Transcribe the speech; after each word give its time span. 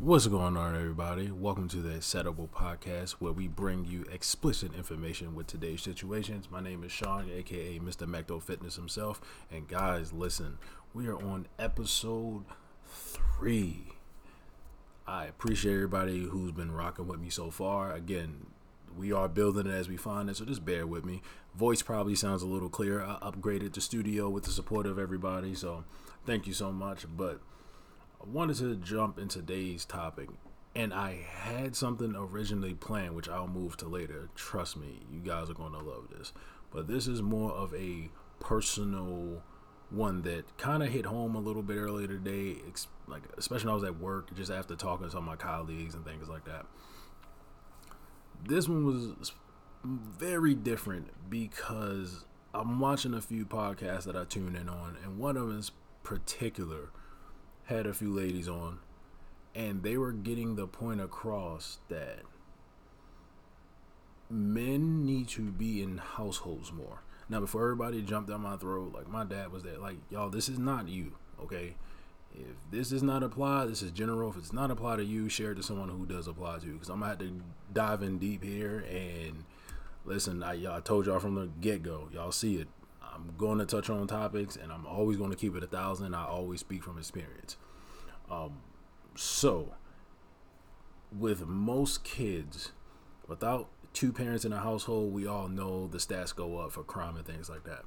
What's 0.00 0.28
going 0.28 0.56
on, 0.56 0.76
everybody? 0.76 1.28
Welcome 1.28 1.66
to 1.70 1.78
the 1.78 1.98
Settable 1.98 2.48
Podcast, 2.48 3.14
where 3.14 3.32
we 3.32 3.48
bring 3.48 3.84
you 3.84 4.04
explicit 4.12 4.72
information 4.76 5.34
with 5.34 5.48
today's 5.48 5.82
situations. 5.82 6.48
My 6.48 6.60
name 6.60 6.84
is 6.84 6.92
Sean, 6.92 7.28
aka 7.28 7.80
Mr. 7.80 8.06
Mecto 8.06 8.40
Fitness 8.40 8.76
himself. 8.76 9.20
And 9.50 9.66
guys, 9.66 10.12
listen, 10.12 10.58
we 10.94 11.08
are 11.08 11.20
on 11.20 11.48
episode 11.58 12.44
three. 12.86 13.94
I 15.04 15.24
appreciate 15.24 15.74
everybody 15.74 16.20
who's 16.20 16.52
been 16.52 16.70
rocking 16.70 17.08
with 17.08 17.18
me 17.18 17.28
so 17.28 17.50
far. 17.50 17.92
Again, 17.92 18.46
we 18.96 19.10
are 19.10 19.28
building 19.28 19.66
it 19.66 19.74
as 19.74 19.88
we 19.88 19.96
find 19.96 20.30
it, 20.30 20.36
so 20.36 20.44
just 20.44 20.64
bear 20.64 20.86
with 20.86 21.04
me. 21.04 21.22
Voice 21.56 21.82
probably 21.82 22.14
sounds 22.14 22.42
a 22.42 22.46
little 22.46 22.68
clearer. 22.68 23.02
I 23.02 23.18
upgraded 23.28 23.72
the 23.72 23.80
studio 23.80 24.30
with 24.30 24.44
the 24.44 24.52
support 24.52 24.86
of 24.86 24.96
everybody, 24.96 25.56
so 25.56 25.82
thank 26.24 26.46
you 26.46 26.52
so 26.52 26.70
much. 26.70 27.04
But 27.16 27.40
wanted 28.26 28.56
to 28.58 28.76
jump 28.76 29.18
into 29.18 29.40
today's 29.40 29.84
topic, 29.84 30.28
and 30.74 30.92
I 30.92 31.24
had 31.30 31.76
something 31.76 32.14
originally 32.16 32.74
planned, 32.74 33.14
which 33.14 33.28
I'll 33.28 33.48
move 33.48 33.76
to 33.78 33.88
later. 33.88 34.28
Trust 34.34 34.76
me, 34.76 35.00
you 35.12 35.20
guys 35.20 35.50
are 35.50 35.54
going 35.54 35.72
to 35.72 35.78
love 35.78 36.08
this. 36.16 36.32
But 36.70 36.88
this 36.88 37.06
is 37.06 37.22
more 37.22 37.52
of 37.52 37.74
a 37.74 38.10
personal 38.40 39.42
one 39.90 40.22
that 40.22 40.58
kind 40.58 40.82
of 40.82 40.90
hit 40.90 41.06
home 41.06 41.34
a 41.34 41.40
little 41.40 41.62
bit 41.62 41.76
earlier 41.76 42.06
today, 42.06 42.56
like 43.06 43.22
especially 43.38 43.66
when 43.66 43.72
I 43.72 43.76
was 43.76 43.84
at 43.84 43.98
work, 43.98 44.34
just 44.36 44.50
after 44.50 44.76
talking 44.76 45.06
to 45.06 45.10
some 45.10 45.20
of 45.20 45.24
my 45.24 45.36
colleagues 45.36 45.94
and 45.94 46.04
things 46.04 46.28
like 46.28 46.44
that. 46.44 46.66
This 48.46 48.68
one 48.68 48.84
was 48.84 49.32
very 49.82 50.54
different 50.54 51.08
because 51.30 52.24
I'm 52.52 52.80
watching 52.80 53.14
a 53.14 53.20
few 53.20 53.46
podcasts 53.46 54.04
that 54.04 54.16
I 54.16 54.24
tune 54.24 54.56
in 54.56 54.68
on, 54.68 54.96
and 55.02 55.18
one 55.18 55.36
of 55.36 55.48
them 55.48 55.58
is 55.58 55.72
particular 56.02 56.90
had 57.68 57.86
a 57.86 57.92
few 57.92 58.12
ladies 58.12 58.48
on, 58.48 58.78
and 59.54 59.82
they 59.82 59.96
were 59.96 60.12
getting 60.12 60.56
the 60.56 60.66
point 60.66 61.00
across 61.00 61.78
that 61.88 62.20
men 64.30 65.04
need 65.04 65.28
to 65.28 65.42
be 65.42 65.82
in 65.82 65.98
households 65.98 66.72
more. 66.72 67.02
Now, 67.28 67.40
before 67.40 67.62
everybody 67.62 68.00
jumped 68.00 68.30
down 68.30 68.40
my 68.40 68.56
throat, 68.56 68.94
like 68.94 69.08
my 69.08 69.24
dad 69.24 69.52
was 69.52 69.62
there, 69.62 69.76
like 69.76 69.96
y'all, 70.10 70.30
this 70.30 70.48
is 70.48 70.58
not 70.58 70.88
you, 70.88 71.12
okay? 71.42 71.74
If 72.34 72.46
this 72.70 72.88
does 72.90 73.02
not 73.02 73.22
apply, 73.22 73.66
this 73.66 73.82
is 73.82 73.90
general. 73.90 74.30
If 74.30 74.36
it's 74.36 74.52
not 74.52 74.70
apply 74.70 74.96
to 74.96 75.04
you, 75.04 75.28
share 75.28 75.52
it 75.52 75.56
to 75.56 75.62
someone 75.62 75.88
who 75.88 76.06
does 76.06 76.26
apply 76.26 76.58
to 76.60 76.66
you. 76.66 76.72
Because 76.74 76.88
I'm 76.88 77.00
gonna 77.00 77.10
have 77.10 77.18
to 77.18 77.42
dive 77.72 78.02
in 78.02 78.18
deep 78.18 78.44
here 78.44 78.84
and 78.90 79.44
listen. 80.04 80.42
I, 80.42 80.76
I 80.76 80.80
told 80.80 81.06
y'all 81.06 81.20
from 81.20 81.34
the 81.34 81.48
get 81.60 81.82
go, 81.82 82.08
y'all 82.12 82.32
see 82.32 82.56
it. 82.56 82.68
I'm 83.18 83.34
going 83.36 83.58
to 83.58 83.66
touch 83.66 83.90
on 83.90 84.06
topics, 84.06 84.56
and 84.56 84.72
I'm 84.72 84.86
always 84.86 85.16
going 85.16 85.30
to 85.30 85.36
keep 85.36 85.56
it 85.56 85.64
a 85.64 85.66
thousand. 85.66 86.14
I 86.14 86.24
always 86.24 86.60
speak 86.60 86.82
from 86.82 86.98
experience. 86.98 87.56
Um, 88.30 88.58
so, 89.16 89.74
with 91.16 91.46
most 91.46 92.04
kids, 92.04 92.72
without 93.26 93.68
two 93.92 94.12
parents 94.12 94.44
in 94.44 94.52
a 94.52 94.60
household, 94.60 95.12
we 95.12 95.26
all 95.26 95.48
know 95.48 95.88
the 95.88 95.98
stats 95.98 96.34
go 96.34 96.58
up 96.58 96.72
for 96.72 96.84
crime 96.84 97.16
and 97.16 97.26
things 97.26 97.50
like 97.50 97.64
that. 97.64 97.82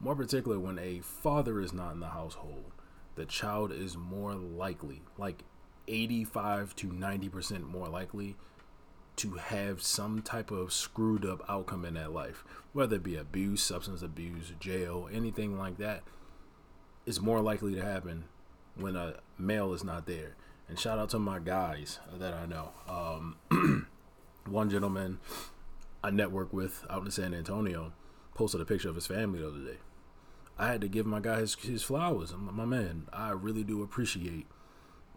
More 0.00 0.14
particular, 0.14 0.58
when 0.58 0.78
a 0.78 1.00
father 1.00 1.60
is 1.60 1.72
not 1.72 1.94
in 1.94 2.00
the 2.00 2.08
household, 2.08 2.72
the 3.14 3.24
child 3.24 3.72
is 3.72 3.96
more 3.96 4.34
likely, 4.34 5.02
like 5.16 5.44
85 5.88 6.74
to 6.76 6.88
90% 6.88 7.70
more 7.70 7.88
likely, 7.88 8.36
to 9.16 9.34
have 9.34 9.82
some 9.82 10.22
type 10.22 10.50
of 10.50 10.72
screwed 10.72 11.24
up 11.24 11.42
outcome 11.48 11.84
in 11.84 11.94
that 11.94 12.12
life, 12.12 12.44
whether 12.72 12.96
it 12.96 13.02
be 13.02 13.16
abuse, 13.16 13.62
substance 13.62 14.02
abuse, 14.02 14.52
jail, 14.58 15.08
anything 15.12 15.56
like 15.58 15.78
that, 15.78 16.02
is 17.06 17.20
more 17.20 17.40
likely 17.40 17.74
to 17.74 17.82
happen 17.82 18.24
when 18.76 18.96
a 18.96 19.14
male 19.38 19.72
is 19.72 19.84
not 19.84 20.06
there. 20.06 20.34
And 20.68 20.78
shout 20.78 20.98
out 20.98 21.10
to 21.10 21.18
my 21.18 21.38
guys 21.38 22.00
that 22.18 22.34
I 22.34 22.46
know. 22.46 22.70
Um, 22.88 23.86
one 24.46 24.70
gentleman 24.70 25.18
I 26.02 26.10
network 26.10 26.52
with 26.52 26.84
out 26.90 27.04
in 27.04 27.10
San 27.10 27.34
Antonio 27.34 27.92
posted 28.34 28.60
a 28.60 28.64
picture 28.64 28.88
of 28.88 28.94
his 28.94 29.06
family 29.06 29.40
the 29.40 29.48
other 29.48 29.64
day. 29.64 29.78
I 30.58 30.68
had 30.68 30.80
to 30.82 30.88
give 30.88 31.06
my 31.06 31.20
guy 31.20 31.40
his, 31.40 31.54
his 31.54 31.82
flowers. 31.82 32.34
My 32.36 32.64
man, 32.64 33.08
I 33.12 33.30
really 33.30 33.64
do 33.64 33.82
appreciate 33.82 34.46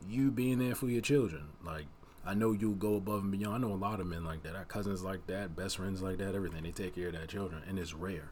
you 0.08 0.32
being 0.32 0.60
there 0.60 0.76
for 0.76 0.88
your 0.88 1.02
children. 1.02 1.50
Like, 1.64 1.86
I 2.28 2.34
know 2.34 2.52
you 2.52 2.74
go 2.74 2.96
above 2.96 3.24
and 3.24 3.32
beyond. 3.32 3.56
I 3.56 3.68
know 3.68 3.74
a 3.74 3.78
lot 3.78 4.02
of 4.02 4.08
men 4.08 4.26
like 4.26 4.44
that. 4.44 4.54
Our 4.54 4.66
cousins 4.66 5.02
like 5.02 5.28
that, 5.28 5.56
best 5.56 5.78
friends 5.78 6.02
like 6.02 6.18
that, 6.18 6.36
everything. 6.36 6.64
They 6.64 6.72
take 6.72 6.96
care 6.96 7.08
of 7.08 7.14
their 7.14 7.26
children, 7.26 7.64
and 7.66 7.80
it's 7.80 7.94
rare. 7.94 8.32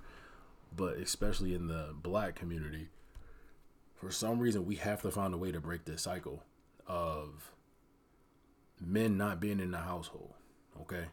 But 0.75 0.97
especially 0.97 1.56
in 1.56 1.67
the 1.67 1.95
black 2.03 2.35
community, 2.35 2.89
for 3.95 4.11
some 4.11 4.39
reason, 4.39 4.66
we 4.66 4.75
have 4.75 5.01
to 5.03 5.11
find 5.11 5.34
a 5.34 5.38
way 5.38 5.53
to 5.53 5.61
break 5.61 5.85
this 5.85 6.01
cycle 6.01 6.44
of 6.85 7.53
men 8.81 9.16
not 9.17 9.39
being 9.39 9.61
in 9.61 9.72
the 9.72 9.78
household. 9.78 10.34
Okay. 10.81 11.05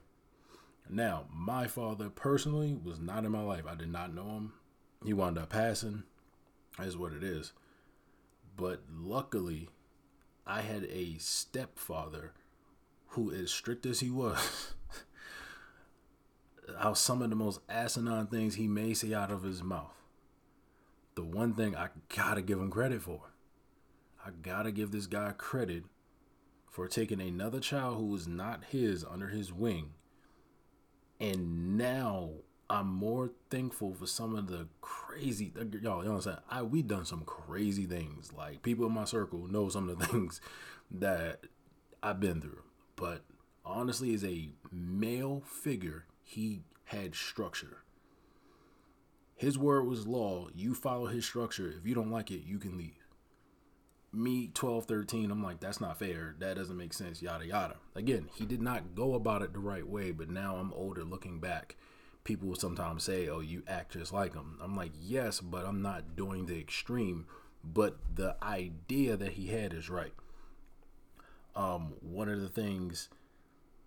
Now, 0.91 1.26
my 1.32 1.69
father 1.69 2.10
personally 2.10 2.76
was 2.82 2.98
not 2.98 3.25
in 3.25 3.31
my 3.31 3.42
life. 3.42 3.62
I 3.65 3.76
did 3.76 3.92
not 3.92 4.12
know 4.12 4.25
him. 4.25 4.54
He 5.04 5.12
wound 5.12 5.38
up 5.38 5.50
passing. 5.50 6.03
Is 6.81 6.97
what 6.97 7.12
it 7.12 7.22
is. 7.22 7.53
But 8.56 8.82
luckily, 8.92 9.69
I 10.44 10.62
had 10.62 10.84
a 10.91 11.16
stepfather 11.19 12.32
who, 13.12 13.33
as 13.33 13.50
strict 13.50 13.84
as 13.87 14.00
he 14.00 14.11
was, 14.11 14.75
how 16.81 16.95
some 16.95 17.23
of 17.23 17.31
the 17.31 17.37
most 17.37 17.61
asinine 17.69 18.27
things 18.27 18.55
he 18.55 18.67
may 18.67 18.95
say 18.95 19.12
out 19.12 19.31
of 19.31 19.43
his 19.43 19.62
mouth. 19.62 19.95
The 21.15 21.22
one 21.22 21.53
thing 21.53 21.77
I 21.77 21.89
gotta 22.15 22.41
give 22.41 22.59
him 22.59 22.71
credit 22.71 23.03
for. 23.03 23.21
I 24.25 24.31
gotta 24.31 24.72
give 24.72 24.93
this 24.93 25.06
guy 25.06 25.33
credit 25.37 25.84
for 26.71 26.89
taking 26.89 27.21
another 27.21 27.61
child 27.61 27.99
who 27.99 28.06
was 28.06 28.27
not 28.27 28.65
his 28.71 29.05
under 29.05 29.28
his 29.28 29.53
wing. 29.53 29.91
And 31.21 31.77
now 31.77 32.31
I'm 32.71 32.89
more 32.89 33.33
thankful 33.51 33.93
for 33.93 34.06
some 34.06 34.34
of 34.34 34.47
the 34.47 34.69
crazy 34.81 35.53
y'all. 35.55 35.67
You 35.72 35.81
know 35.83 35.93
what 35.93 36.09
I'm 36.09 36.21
saying? 36.22 36.39
I 36.49 36.62
we 36.62 36.81
done 36.81 37.05
some 37.05 37.25
crazy 37.27 37.84
things. 37.84 38.33
Like 38.33 38.62
people 38.62 38.87
in 38.87 38.93
my 38.93 39.05
circle 39.05 39.47
know 39.49 39.69
some 39.69 39.91
of 39.91 39.99
the 39.99 40.06
things 40.09 40.41
that 40.91 41.45
I've 42.03 42.21
been 42.21 42.41
through. 42.41 42.62
But 43.03 43.23
honestly, 43.65 44.15
as 44.15 44.25
a 44.25 44.51
male 44.71 45.43
figure, 45.45 46.05
he 46.23 46.63
had 46.85 47.17
structure. 47.17 47.79
His 49.35 49.59
word 49.59 49.89
was 49.89 50.07
law. 50.07 50.47
You 50.55 50.73
follow 50.73 51.07
his 51.07 51.27
structure. 51.27 51.75
If 51.77 51.85
you 51.85 51.97
don't 51.97 52.13
like 52.13 52.31
it, 52.31 52.45
you 52.47 52.61
can 52.61 52.79
leave. 52.79 53.09
Me, 54.13 54.53
12, 54.55 54.85
13, 54.85 55.33
I'm 55.33 55.43
like, 55.43 55.59
that's 55.59 55.81
not 55.81 55.99
fair. 55.99 56.37
That 56.39 56.55
doesn't 56.55 56.77
make 56.77 56.93
sense. 56.93 57.21
Yada, 57.21 57.45
yada. 57.45 57.75
Again, 57.97 58.29
he 58.37 58.47
did 58.47 58.63
not 58.63 58.95
go 58.95 59.15
about 59.15 59.43
it 59.43 59.53
the 59.53 59.59
right 59.59 59.89
way, 59.89 60.13
but 60.13 60.31
now 60.31 60.55
I'm 60.55 60.73
older 60.73 61.03
looking 61.03 61.41
back 61.41 61.75
people 62.23 62.47
will 62.47 62.55
sometimes 62.55 63.03
say, 63.03 63.29
"Oh, 63.29 63.41
you 63.41 63.65
act 63.67 63.95
just 63.95 64.13
like 64.13 64.33
him." 64.33 64.57
I'm 64.63 64.77
like, 64.77 64.93
"Yes, 65.01 65.41
but 65.41 65.67
I'm 65.67 65.83
not 65.83 66.15
doing 66.15 66.47
the 66.47 66.57
extreme." 66.57 67.27
But 67.65 67.97
the 68.15 68.37
idea 68.41 69.17
that 69.17 69.33
he 69.33 69.49
had 69.49 69.73
is 69.73 69.91
right. 69.91 70.15
Um, 71.55 71.95
one 72.01 72.29
of 72.29 72.41
the 72.41 72.49
things 72.49 73.09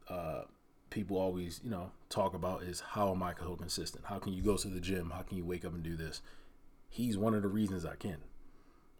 uh, 0.10 0.44
people 0.90 1.18
always, 1.18 1.60
you 1.64 1.70
know, 1.70 1.92
talk 2.10 2.34
about 2.34 2.64
is 2.64 2.80
how 2.80 3.12
am 3.12 3.24
I 3.24 3.34
so 3.38 3.56
consistent? 3.56 4.06
How 4.06 4.20
can 4.20 4.34
you 4.34 4.42
go 4.42 4.58
to 4.58 4.68
the 4.68 4.80
gym? 4.80 5.12
How 5.12 5.22
can 5.22 5.38
you 5.38 5.46
wake 5.46 5.66
up 5.66 5.74
and 5.74 5.84
do 5.84 5.96
this? 5.96 6.22
He's 6.90 7.18
one 7.18 7.34
of 7.34 7.42
the 7.42 7.48
reasons 7.48 7.86
I 7.86 7.96
can. 7.96 8.18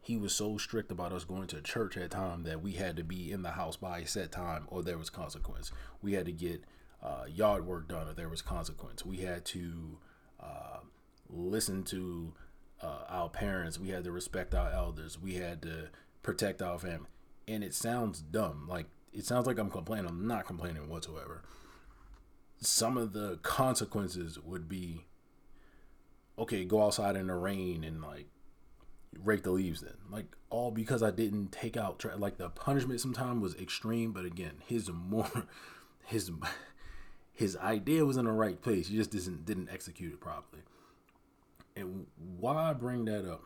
He 0.02 0.18
was 0.18 0.36
so 0.36 0.58
strict 0.58 0.92
about 0.92 1.12
us 1.12 1.24
going 1.24 1.48
to 1.48 1.62
church 1.62 1.98
at 1.98 2.12
time 2.12 2.44
that 2.44 2.62
we 2.62 2.74
had 2.74 2.96
to 2.98 3.04
be 3.04 3.32
in 3.32 3.42
the 3.42 3.52
house 3.52 3.76
by 3.76 4.00
a 4.00 4.08
set 4.08 4.32
time 4.32 4.66
or 4.68 4.84
there 4.84 4.98
was 4.98 5.10
consequence. 5.10 5.72
We 6.02 6.14
had 6.14 6.26
to 6.26 6.32
get 6.32 6.64
uh, 7.02 7.26
yard 7.28 7.66
work 7.66 7.88
done 7.88 8.08
or 8.08 8.14
there 8.14 8.30
was 8.30 8.42
consequence. 8.42 9.06
We 9.06 9.18
had 9.18 9.46
to 9.46 9.98
uh, 10.40 10.80
listen 11.30 11.84
to 11.86 12.34
uh, 12.82 13.06
our 13.08 13.30
parents. 13.30 13.80
We 13.80 13.90
had 13.90 14.04
to 14.04 14.12
respect 14.12 14.54
our 14.54 14.70
elders. 14.72 15.20
We 15.20 15.36
had 15.36 15.62
to 15.64 15.90
protect 16.22 16.62
our 16.62 16.78
family. 16.78 17.10
And 17.48 17.64
it 17.64 17.74
sounds 17.74 18.22
dumb. 18.22 18.68
Like 18.68 18.88
it 19.14 19.26
sounds 19.26 19.48
like 19.48 19.58
I'm 19.58 19.70
complaining. 19.70 20.08
I'm 20.08 20.28
not 20.28 20.46
complaining 20.46 20.90
whatsoever. 20.90 21.44
Some 22.60 22.98
of 22.98 23.14
the 23.14 23.38
consequences 23.44 24.40
would 24.40 24.68
be 24.68 25.06
okay, 26.38 26.66
go 26.66 26.84
outside 26.84 27.16
in 27.16 27.28
the 27.28 27.36
rain 27.36 27.84
and 27.84 28.02
like 28.02 28.28
rake 29.24 29.44
the 29.44 29.52
leaves 29.52 29.82
then. 29.82 29.96
Like 30.10 30.36
all 30.50 30.72
because 30.72 31.02
I 31.02 31.12
didn't 31.12 31.52
take 31.52 31.78
out 31.78 32.00
tra- 32.00 32.18
like 32.18 32.38
the 32.38 32.50
punishment 32.50 33.02
sometimes 33.02 33.42
was 33.42 33.56
extreme, 33.56 34.12
but 34.12 34.26
again, 34.26 34.62
his 34.66 34.90
more 34.92 35.48
his 36.06 36.32
his 37.34 37.58
idea 37.58 38.06
was 38.06 38.18
in 38.18 38.26
the 38.26 38.32
right 38.32 38.62
place. 38.62 38.88
He 38.88 38.96
just 38.96 39.12
didn't 39.12 39.46
didn't 39.46 39.70
execute 39.72 40.14
it 40.14 40.20
properly. 40.20 40.64
And 41.76 42.08
why 42.40 42.70
I 42.70 42.74
bring 42.74 43.06
that 43.06 43.30
up? 43.30 43.44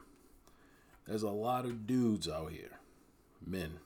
There's 1.08 1.24
a 1.24 1.30
lot 1.30 1.66
of 1.66 1.88
dudes 1.88 2.30
out 2.30 2.52
here, 2.52 2.80
men. 3.46 3.80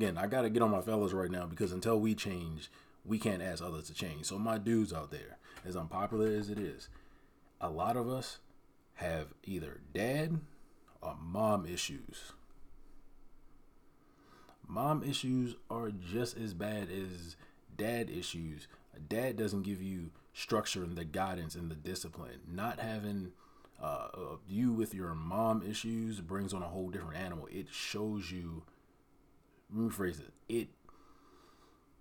Again, 0.00 0.16
I 0.16 0.28
gotta 0.28 0.48
get 0.48 0.62
on 0.62 0.70
my 0.70 0.80
fellas 0.80 1.12
right 1.12 1.30
now 1.30 1.44
because 1.44 1.72
until 1.72 2.00
we 2.00 2.14
change, 2.14 2.70
we 3.04 3.18
can't 3.18 3.42
ask 3.42 3.62
others 3.62 3.86
to 3.88 3.92
change. 3.92 4.24
So 4.24 4.38
my 4.38 4.56
dudes 4.56 4.94
out 4.94 5.10
there, 5.10 5.36
as 5.62 5.76
unpopular 5.76 6.28
as 6.28 6.48
it 6.48 6.58
is, 6.58 6.88
a 7.60 7.68
lot 7.68 7.98
of 7.98 8.08
us 8.08 8.38
have 8.94 9.34
either 9.44 9.82
dad 9.92 10.40
or 11.02 11.16
mom 11.20 11.66
issues. 11.66 12.32
Mom 14.66 15.02
issues 15.02 15.56
are 15.68 15.90
just 15.90 16.34
as 16.34 16.54
bad 16.54 16.88
as 16.90 17.36
dad 17.76 18.08
issues. 18.08 18.68
Dad 19.06 19.36
doesn't 19.36 19.64
give 19.64 19.82
you 19.82 20.12
structure 20.32 20.82
and 20.82 20.96
the 20.96 21.04
guidance 21.04 21.54
and 21.54 21.70
the 21.70 21.74
discipline. 21.74 22.40
Not 22.50 22.80
having 22.80 23.32
uh, 23.82 24.08
you 24.48 24.72
with 24.72 24.94
your 24.94 25.14
mom 25.14 25.62
issues 25.62 26.22
brings 26.22 26.54
on 26.54 26.62
a 26.62 26.68
whole 26.68 26.88
different 26.88 27.18
animal. 27.22 27.48
It 27.50 27.66
shows 27.70 28.32
you, 28.32 28.62
rephrase 29.74 30.20
it, 30.20 30.32
it 30.48 30.68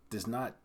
does 0.10 0.28
not 0.28 0.56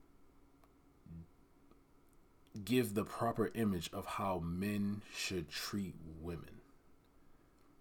give 2.65 2.95
the 2.95 3.05
proper 3.05 3.51
image 3.55 3.91
of 3.93 4.07
how 4.07 4.39
men 4.39 5.03
should 5.15 5.51
treat 5.51 5.95
women. 6.21 6.61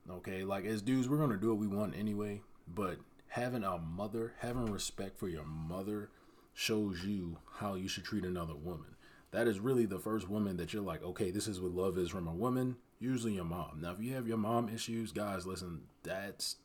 Okay, 0.09 0.43
like 0.43 0.65
as 0.65 0.81
dudes, 0.81 1.07
we're 1.07 1.17
gonna 1.17 1.37
do 1.37 1.49
what 1.49 1.57
we 1.57 1.67
want 1.67 1.95
anyway, 1.97 2.41
but 2.67 2.97
having 3.27 3.63
a 3.63 3.77
mother, 3.77 4.33
having 4.39 4.65
respect 4.65 5.17
for 5.17 5.27
your 5.27 5.45
mother 5.45 6.09
shows 6.53 7.03
you 7.03 7.37
how 7.55 7.75
you 7.75 7.87
should 7.87 8.03
treat 8.03 8.25
another 8.25 8.55
woman. 8.55 8.95
That 9.31 9.47
is 9.47 9.59
really 9.59 9.85
the 9.85 9.99
first 9.99 10.29
woman 10.29 10.57
that 10.57 10.73
you're 10.73 10.83
like, 10.83 11.03
okay, 11.03 11.31
this 11.31 11.47
is 11.47 11.59
what 11.59 11.71
love 11.71 11.97
is 11.97 12.09
from 12.09 12.27
a 12.27 12.33
woman, 12.33 12.75
usually 12.99 13.33
your 13.33 13.45
mom. 13.45 13.79
Now, 13.81 13.91
if 13.91 13.99
you 13.99 14.13
have 14.13 14.27
your 14.27 14.37
mom 14.37 14.69
issues, 14.69 15.11
guys, 15.11 15.47
listen, 15.47 15.81
that's 16.03 16.57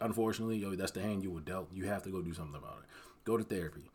unfortunately, 0.00 0.58
yo, 0.58 0.74
that's 0.74 0.92
the 0.92 1.00
hand 1.00 1.22
you 1.22 1.30
were 1.30 1.40
dealt. 1.40 1.68
You 1.72 1.86
have 1.86 2.02
to 2.04 2.10
go 2.10 2.22
do 2.22 2.34
something 2.34 2.56
about 2.56 2.78
it. 2.82 2.88
Go 3.24 3.36
to 3.36 3.44
therapy. 3.44 3.90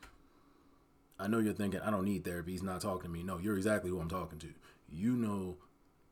I 1.18 1.28
know 1.28 1.40
you're 1.40 1.54
thinking, 1.54 1.80
I 1.80 1.92
don't 1.92 2.06
need 2.06 2.26
therapy. 2.26 2.52
He's 2.52 2.64
not 2.64 2.82
talking 2.82 3.04
to 3.04 3.10
me. 3.10 3.24
No, 3.24 3.38
you're 3.38 3.56
exactly 3.56 3.90
who 3.90 4.00
I'm 4.00 4.10
talking 4.10 4.40
to. 4.40 4.50
You 4.90 5.16
know, 5.16 5.58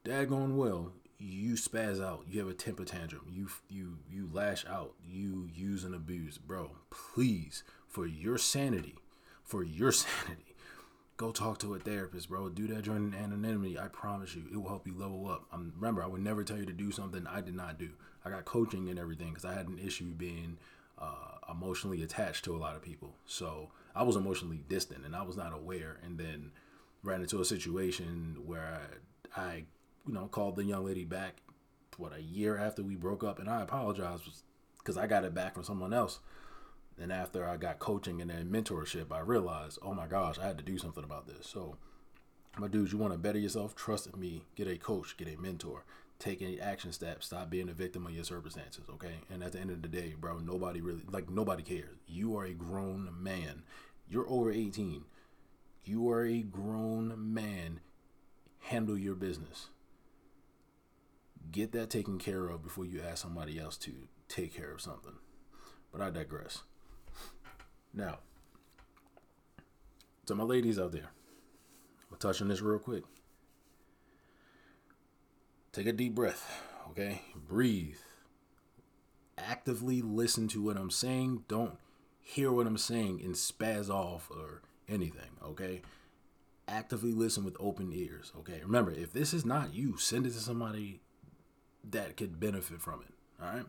daggone 0.05 0.55
well, 0.55 0.93
you 1.19 1.53
spaz 1.53 2.03
out. 2.03 2.25
You 2.29 2.39
have 2.39 2.49
a 2.49 2.53
temper 2.53 2.85
tantrum. 2.85 3.27
You 3.31 3.47
you 3.69 3.97
you 4.09 4.29
lash 4.31 4.65
out. 4.65 4.93
You 5.05 5.49
use 5.53 5.83
and 5.83 5.95
abuse, 5.95 6.37
bro. 6.37 6.71
Please, 6.89 7.63
for 7.87 8.05
your 8.05 8.37
sanity, 8.37 8.95
for 9.43 9.63
your 9.63 9.91
sanity, 9.91 10.52
go 11.17 11.31
talk 11.31 11.59
to 11.59 11.73
a 11.75 11.79
therapist, 11.79 12.29
bro. 12.29 12.49
Do 12.49 12.67
that 12.67 12.83
joint 12.83 13.13
anonymity. 13.13 13.77
I 13.77 13.87
promise 13.87 14.35
you, 14.35 14.43
it 14.51 14.55
will 14.55 14.67
help 14.67 14.87
you 14.87 14.95
level 14.97 15.27
up. 15.29 15.45
Um, 15.51 15.73
remember, 15.75 16.03
I 16.03 16.07
would 16.07 16.21
never 16.21 16.43
tell 16.43 16.57
you 16.57 16.65
to 16.65 16.73
do 16.73 16.91
something 16.91 17.25
I 17.27 17.41
did 17.41 17.55
not 17.55 17.77
do. 17.77 17.89
I 18.25 18.29
got 18.29 18.45
coaching 18.45 18.89
and 18.89 18.97
everything 18.97 19.29
because 19.29 19.45
I 19.45 19.53
had 19.53 19.67
an 19.67 19.79
issue 19.79 20.13
being 20.13 20.57
uh, 20.97 21.51
emotionally 21.51 22.01
attached 22.03 22.45
to 22.45 22.55
a 22.55 22.57
lot 22.57 22.75
of 22.75 22.81
people. 22.81 23.15
So 23.25 23.69
I 23.95 24.03
was 24.03 24.15
emotionally 24.15 24.63
distant 24.67 25.05
and 25.05 25.15
I 25.15 25.23
was 25.23 25.37
not 25.37 25.53
aware. 25.53 25.99
And 26.03 26.17
then 26.17 26.51
ran 27.03 27.21
into 27.21 27.41
a 27.41 27.45
situation 27.45 28.37
where 28.45 28.79
I, 29.35 29.41
I 29.41 29.63
you 30.07 30.13
know, 30.13 30.27
called 30.27 30.55
the 30.55 30.63
young 30.63 30.85
lady 30.85 31.05
back, 31.05 31.41
what, 31.97 32.15
a 32.15 32.21
year 32.21 32.57
after 32.57 32.81
we 32.81 32.95
broke 32.95 33.23
up. 33.23 33.39
And 33.39 33.49
I 33.49 33.61
apologized 33.61 34.23
because 34.79 34.97
I 34.97 35.05
got 35.05 35.25
it 35.25 35.33
back 35.33 35.53
from 35.53 35.63
someone 35.63 35.93
else. 35.93 36.19
And 37.01 37.11
after 37.11 37.47
I 37.47 37.57
got 37.57 37.79
coaching 37.79 38.21
and 38.21 38.29
then 38.29 38.49
mentorship, 38.49 39.11
I 39.11 39.19
realized, 39.19 39.79
oh 39.81 39.93
my 39.93 40.07
gosh, 40.07 40.37
I 40.37 40.45
had 40.45 40.57
to 40.57 40.63
do 40.63 40.77
something 40.77 41.03
about 41.03 41.27
this. 41.27 41.47
So, 41.47 41.77
my 42.57 42.67
dudes, 42.67 42.91
you 42.91 42.99
want 42.99 43.13
to 43.13 43.19
better 43.19 43.39
yourself? 43.39 43.75
Trust 43.75 44.15
me. 44.15 44.43
Get 44.55 44.67
a 44.67 44.77
coach, 44.77 45.17
get 45.17 45.27
a 45.27 45.41
mentor, 45.41 45.85
take 46.19 46.41
any 46.41 46.59
action 46.59 46.91
steps. 46.91 47.25
Stop 47.25 47.49
being 47.49 47.69
a 47.69 47.73
victim 47.73 48.05
of 48.05 48.13
your 48.13 48.23
circumstances, 48.23 48.85
okay? 48.89 49.15
And 49.31 49.43
at 49.43 49.53
the 49.53 49.59
end 49.59 49.71
of 49.71 49.81
the 49.81 49.87
day, 49.87 50.13
bro, 50.19 50.37
nobody 50.37 50.81
really, 50.81 51.01
like, 51.11 51.29
nobody 51.29 51.63
cares. 51.63 51.97
You 52.07 52.37
are 52.37 52.45
a 52.45 52.53
grown 52.53 53.09
man. 53.19 53.63
You're 54.07 54.29
over 54.29 54.51
18. 54.51 55.03
You 55.83 56.09
are 56.09 56.25
a 56.25 56.41
grown 56.41 57.33
man. 57.33 57.79
Handle 58.59 58.97
your 58.97 59.15
business 59.15 59.69
get 61.53 61.71
that 61.71 61.89
taken 61.89 62.17
care 62.17 62.47
of 62.47 62.63
before 62.63 62.85
you 62.85 63.01
ask 63.01 63.21
somebody 63.21 63.59
else 63.59 63.77
to 63.77 63.93
take 64.27 64.55
care 64.55 64.71
of 64.71 64.81
something. 64.81 65.13
But 65.91 66.01
I 66.01 66.09
digress. 66.09 66.63
Now, 67.93 68.19
to 70.25 70.35
my 70.35 70.43
ladies 70.43 70.79
out 70.79 70.91
there, 70.91 71.11
I'll 72.11 72.17
touch 72.17 72.41
on 72.41 72.47
this 72.47 72.61
real 72.61 72.79
quick. 72.79 73.03
Take 75.71 75.87
a 75.87 75.91
deep 75.91 76.15
breath, 76.15 76.61
okay? 76.89 77.21
Breathe. 77.35 77.97
Actively 79.37 80.01
listen 80.01 80.47
to 80.49 80.63
what 80.63 80.77
I'm 80.77 80.91
saying. 80.91 81.43
Don't 81.47 81.77
hear 82.19 82.51
what 82.51 82.67
I'm 82.67 82.77
saying 82.77 83.21
and 83.23 83.35
spaz 83.35 83.89
off 83.89 84.29
or 84.31 84.61
anything, 84.87 85.31
okay? 85.43 85.81
Actively 86.67 87.11
listen 87.11 87.43
with 87.43 87.57
open 87.59 87.91
ears, 87.93 88.31
okay? 88.39 88.61
Remember, 88.63 88.91
if 88.91 89.13
this 89.13 89.33
is 89.33 89.45
not 89.45 89.73
you, 89.73 89.97
send 89.97 90.25
it 90.25 90.31
to 90.33 90.39
somebody 90.39 91.01
that 91.83 92.15
could 92.17 92.39
benefit 92.39 92.81
from 92.81 93.01
it. 93.01 93.13
All 93.43 93.53
right. 93.53 93.65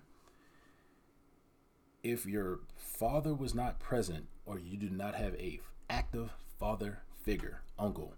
If 2.04 2.26
your 2.26 2.60
father 2.76 3.34
was 3.34 3.54
not 3.54 3.80
present 3.80 4.26
or 4.44 4.58
you 4.58 4.76
do 4.76 4.90
not 4.90 5.14
have 5.14 5.34
a 5.36 5.60
active 5.88 6.30
father 6.60 7.00
figure, 7.22 7.62
uncle, 7.78 8.14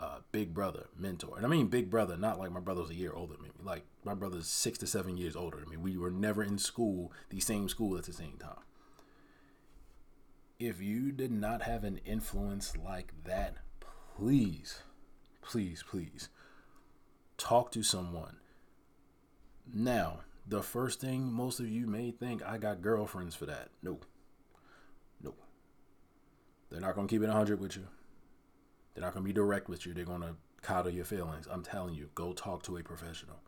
uh, 0.00 0.18
big 0.32 0.52
brother, 0.52 0.88
mentor, 0.98 1.36
and 1.36 1.46
I 1.46 1.48
mean 1.48 1.68
big 1.68 1.88
brother, 1.88 2.16
not 2.16 2.38
like 2.38 2.50
my 2.50 2.60
brother's 2.60 2.90
a 2.90 2.94
year 2.94 3.12
older 3.14 3.34
than 3.34 3.44
me. 3.44 3.50
Like 3.62 3.84
my 4.04 4.14
brother's 4.14 4.48
six 4.48 4.76
to 4.78 4.88
seven 4.88 5.16
years 5.16 5.36
older 5.36 5.58
than 5.58 5.70
me. 5.70 5.76
We 5.76 5.96
were 5.96 6.10
never 6.10 6.42
in 6.42 6.58
school, 6.58 7.12
the 7.30 7.38
same 7.38 7.68
school 7.68 7.96
at 7.96 8.04
the 8.04 8.12
same 8.12 8.36
time. 8.38 8.64
If 10.58 10.82
you 10.82 11.12
did 11.12 11.30
not 11.30 11.62
have 11.62 11.84
an 11.84 12.00
influence 12.04 12.76
like 12.76 13.12
that, 13.24 13.58
please, 14.16 14.80
please, 15.42 15.84
please 15.88 16.28
talk 17.36 17.70
to 17.70 17.84
someone 17.84 18.38
now, 19.72 20.20
the 20.48 20.62
first 20.62 21.00
thing 21.00 21.30
most 21.30 21.60
of 21.60 21.68
you 21.68 21.86
may 21.86 22.10
think, 22.10 22.42
I 22.44 22.58
got 22.58 22.80
girlfriends 22.80 23.34
for 23.34 23.46
that. 23.46 23.68
No. 23.82 24.00
No. 25.22 25.34
They're 26.70 26.80
not 26.80 26.94
going 26.94 27.06
to 27.06 27.14
keep 27.14 27.22
it 27.22 27.26
100 27.26 27.60
with 27.60 27.76
you. 27.76 27.86
They're 28.94 29.04
not 29.04 29.12
going 29.12 29.24
to 29.24 29.28
be 29.28 29.34
direct 29.34 29.68
with 29.68 29.84
you. 29.84 29.92
They're 29.92 30.04
going 30.04 30.22
to 30.22 30.36
coddle 30.62 30.90
your 30.90 31.04
feelings. 31.04 31.46
I'm 31.50 31.62
telling 31.62 31.94
you, 31.94 32.08
go 32.14 32.32
talk 32.32 32.62
to 32.64 32.78
a 32.78 32.82
professional. 32.82 33.40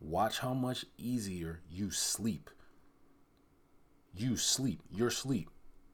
Watch 0.00 0.38
how 0.38 0.54
much 0.54 0.86
easier 0.96 1.60
you 1.70 1.90
sleep. 1.90 2.48
You 4.14 4.36
sleep. 4.36 4.80
Your 4.90 5.10
sleep. 5.10 5.50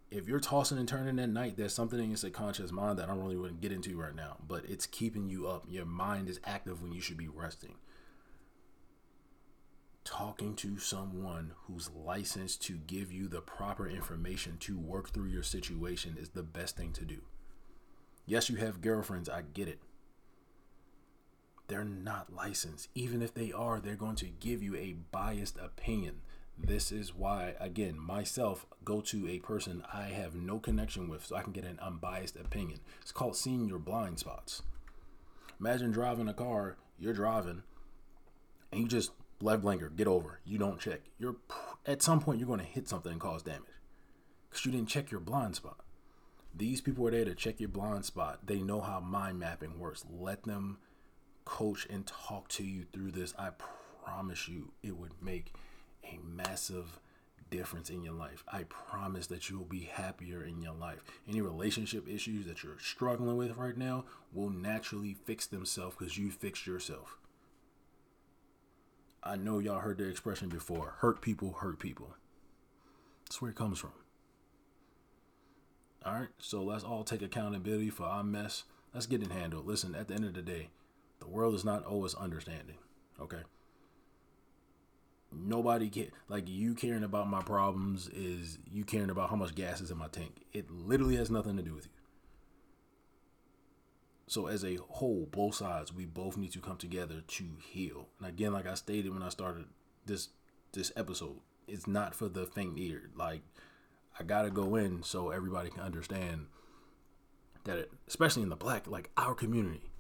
If 0.09 0.29
you're 0.29 0.39
tossing 0.39 0.79
and 0.79 0.87
turning 0.87 1.19
at 1.19 1.29
night, 1.29 1.57
there's 1.57 1.75
something 1.75 1.99
in 1.99 2.11
your 2.11 2.17
subconscious 2.17 2.71
mind 2.71 2.99
that 2.99 3.05
I 3.05 3.07
don't 3.09 3.25
really 3.25 3.37
want 3.37 3.61
to 3.61 3.69
get 3.69 3.75
into 3.75 4.01
right 4.01 4.15
now, 4.15 4.37
but 4.47 4.65
it's 4.67 4.87
keeping 4.87 5.29
you 5.29 5.49
up. 5.49 5.65
Your 5.69 5.85
mind 5.85 6.29
is 6.29 6.39
active 6.45 6.81
when 6.81 6.93
you 6.93 7.01
should 7.01 7.17
be 7.17 7.27
resting 7.27 7.75
talking 10.07 10.55
to 10.55 10.79
someone 10.79 11.53
who's 11.65 11.91
licensed 11.91 12.63
to 12.63 12.75
give 12.87 13.13
you 13.13 13.27
the 13.27 13.41
proper 13.41 13.89
information 13.89 14.57
to 14.61 14.79
work 14.79 15.11
through 15.11 15.29
your 15.29 15.43
situation 15.43 16.17
is 16.19 16.31
the 16.31 16.45
best 16.45 16.77
thing 16.77 16.93
to 16.93 17.05
do. 17.05 17.23
Yes, 18.25 18.49
you 18.49 18.57
have 18.57 18.81
girlfriends, 18.81 19.29
I 19.29 19.43
get 19.43 19.67
it. 19.67 19.81
They're 21.67 21.85
not 21.85 22.33
licensed. 22.33 22.89
Even 22.95 23.21
if 23.21 23.35
they 23.35 23.51
are, 23.51 23.81
they're 23.81 23.97
going 23.97 24.15
to 24.17 24.27
give 24.27 24.63
you 24.63 24.77
a 24.77 24.97
biased 25.11 25.59
opinion. 25.59 26.21
This 26.57 26.93
is 26.93 27.13
why, 27.13 27.55
again, 27.59 27.99
myself 27.99 28.65
go 28.85 29.01
to 29.03 29.29
a 29.29 29.41
person 29.41 29.83
I 29.93 30.05
have 30.05 30.37
no 30.37 30.61
connection 30.61 31.09
with 31.09 31.27
so 31.27 31.35
I 31.35 31.43
can 31.43 31.53
get 31.53 31.65
an 31.65 31.81
unbiased 31.83 32.37
opinion. 32.37 32.79
It's 33.03 33.13
called 33.13 33.37
seeing 33.37 33.69
your 33.69 33.81
blind 33.81 34.21
spots. 34.21 34.63
Imagine 35.59 35.91
driving 35.91 36.29
a 36.29 36.35
car, 36.35 36.77
you're 36.97 37.13
driving, 37.13 37.65
and 38.71 38.81
you 38.81 38.89
just 38.89 39.11
left 39.41 39.63
blinker, 39.63 39.89
get 39.89 40.07
over. 40.07 40.41
You 40.45 40.59
don't 40.59 40.81
check. 40.81 41.01
You're 41.19 41.37
at 41.85 42.03
some 42.03 42.21
point 42.21 42.39
you're 42.39 42.49
going 42.49 42.61
to 42.61 42.67
hit 42.67 42.89
something 42.89 43.13
and 43.13 43.21
cause 43.21 43.43
damage 43.43 43.63
because 44.49 44.65
you 44.65 44.73
didn't 44.73 44.89
check 44.89 45.11
your 45.11 45.21
blind 45.21 45.57
spot. 45.57 45.79
These 46.55 46.81
people 46.81 47.07
are 47.07 47.11
there 47.11 47.25
to 47.25 47.35
check 47.35 47.61
your 47.61 47.69
blind 47.69 48.05
spot. 48.07 48.47
They 48.47 48.63
know 48.63 48.81
how 48.81 49.01
mind 49.01 49.39
mapping 49.39 49.79
works. 49.79 50.05
Let 50.11 50.45
them 50.45 50.79
coach 51.45 51.87
and 51.91 52.07
talk 52.07 52.49
to 52.49 52.65
you 52.65 52.85
through 52.93 53.13
this. 53.13 53.35
I 53.39 53.51
promise 54.05 54.49
you, 54.49 54.73
it 54.83 54.97
would 54.97 55.13
make 55.21 55.53
a 56.05 56.19
massive 56.25 56.99
difference 57.51 57.91
in 57.91 58.03
your 58.03 58.15
life. 58.15 58.43
I 58.51 58.65
promise 58.65 59.27
that 59.29 59.51
you 59.51 59.59
will 59.59 59.67
be 59.67 59.89
happier 59.93 60.43
in 60.43 60.63
your 60.63 60.75
life. 60.75 61.01
Any 61.29 61.41
relationship 61.43 62.09
issues 62.09 62.47
that 62.47 62.63
you're 62.63 62.79
struggling 62.81 63.37
with 63.37 63.57
right 63.57 63.77
now 63.77 64.05
will 64.33 64.51
naturally 64.51 65.15
fix 65.15 65.47
themselves 65.47 65.97
because 65.99 66.19
you 66.19 66.31
fixed 66.31 66.67
yourself. 66.67 67.19
I 69.27 69.37
know 69.37 69.59
y'all 69.59 69.81
heard 69.81 69.99
the 69.99 70.09
expression 70.09 70.49
before 70.49 70.95
hurt 70.99 71.21
people 71.21 71.57
hurt 71.61 71.79
people. 71.79 72.15
That's 73.25 73.43
where 73.43 73.51
it 73.51 73.57
comes 73.57 73.79
from. 73.79 73.93
All 76.05 76.13
right, 76.13 76.29
so 76.39 76.63
let's 76.63 76.85
all 76.85 77.03
take 77.03 77.23
accountability 77.23 77.91
for 77.91 78.05
our 78.05 78.23
mess. 78.23 78.65
Let's 78.95 79.07
get 79.07 79.23
it 79.23 79.33
handled. 79.33 79.67
Listen, 79.67 79.95
at 79.95 80.07
the 80.07 80.15
end 80.15 80.25
of 80.25 80.35
the 80.35 80.43
day, 80.43 80.69
the 81.19 81.27
world 81.27 81.55
is 81.55 81.65
not 81.65 81.85
always 81.85 82.15
understanding. 82.15 82.77
Okay. 83.21 83.43
Nobody 85.33 85.89
care 85.89 86.07
like 86.29 86.49
you 86.49 86.75
caring 86.75 87.03
about 87.03 87.29
my 87.29 87.43
problems 87.43 88.09
is 88.09 88.59
you 88.71 88.85
caring 88.85 89.11
about 89.11 89.31
how 89.31 89.37
much 89.37 89.57
gas 89.57 89.81
is 89.81 89.91
in 89.91 89.99
my 89.99 90.07
tank. 90.09 90.45
It 90.53 90.71
literally 90.71 91.17
has 91.17 91.31
nothing 91.31 91.57
to 91.57 91.63
do 91.63 91.75
with 91.75 91.87
you. 91.87 91.96
So 94.29 94.49
as 94.49 94.65
a 94.65 94.77
whole, 94.89 95.29
both 95.31 95.55
sides, 95.55 95.95
we 95.95 96.05
both 96.05 96.37
need 96.37 96.53
to 96.53 96.61
come 96.61 96.77
together 96.77 97.23
to 97.27 97.45
heal. 97.65 98.09
And 98.19 98.29
again, 98.29 98.53
like 98.53 98.67
I 98.67 98.75
stated 98.75 99.13
when 99.13 99.23
I 99.23 99.29
started 99.29 99.67
this 100.05 100.29
this 100.73 100.93
episode, 100.97 101.41
it's 101.69 101.87
not 101.87 102.15
for 102.15 102.29
the 102.29 102.45
faint 102.45 102.79
eared. 102.79 103.13
Like 103.17 103.43
I 104.19 104.25
gotta 104.25 104.51
go 104.51 104.75
in 104.77 105.03
so 105.03 105.31
everybody 105.31 105.71
can 105.71 105.83
understand 105.83 106.47
that, 107.65 107.79
it, 107.79 107.93
especially 108.09 108.43
in 108.43 108.49
the 108.49 108.57
black, 108.57 108.89
like 108.89 109.11
our 109.17 109.35
community, 109.35 109.91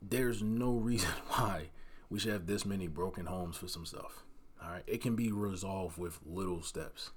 there's 0.00 0.42
no 0.42 0.72
reason 0.76 1.10
why 1.28 1.70
we 2.08 2.20
should 2.20 2.32
have 2.32 2.46
this 2.46 2.64
many 2.64 2.86
broken 2.86 3.26
homes 3.26 3.56
for 3.56 3.66
some 3.66 3.84
stuff. 3.84 4.24
All 4.62 4.70
right, 4.70 4.84
it 4.86 5.02
can 5.02 5.16
be 5.16 5.32
resolved 5.32 5.98
with 5.98 6.20
little 6.24 6.62
steps. 6.62 7.10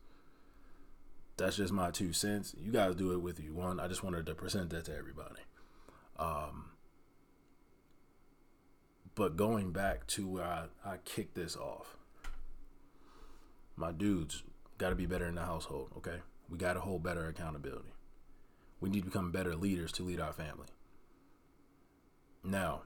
That's 1.37 1.55
just 1.55 1.71
my 1.71 1.89
two 1.89 2.11
cents. 2.11 2.53
You 2.59 2.71
guys 2.71 2.95
do 2.95 3.13
it 3.13 3.21
with 3.21 3.39
you. 3.39 3.53
One, 3.53 3.79
I 3.79 3.87
just 3.87 4.03
wanted 4.03 4.25
to 4.25 4.35
present 4.35 4.71
that 4.71 4.85
to 4.85 4.97
everybody. 4.97 5.39
Um, 6.19 6.71
but 9.15 9.37
going 9.37 9.71
back 9.71 10.05
to 10.07 10.27
where 10.27 10.43
I, 10.43 10.65
I 10.85 10.97
kicked 11.05 11.35
this 11.35 11.55
off, 11.55 11.97
my 13.75 13.91
dudes 13.91 14.43
got 14.77 14.89
to 14.89 14.95
be 14.95 15.05
better 15.05 15.25
in 15.25 15.35
the 15.35 15.41
household, 15.45 15.91
okay? 15.97 16.17
We 16.49 16.57
got 16.57 16.73
to 16.73 16.81
hold 16.81 17.03
better 17.03 17.27
accountability. 17.27 17.93
We 18.81 18.89
need 18.89 19.01
to 19.01 19.05
become 19.05 19.31
better 19.31 19.55
leaders 19.55 19.91
to 19.93 20.03
lead 20.03 20.19
our 20.19 20.33
family. 20.33 20.67
Now, 22.43 22.83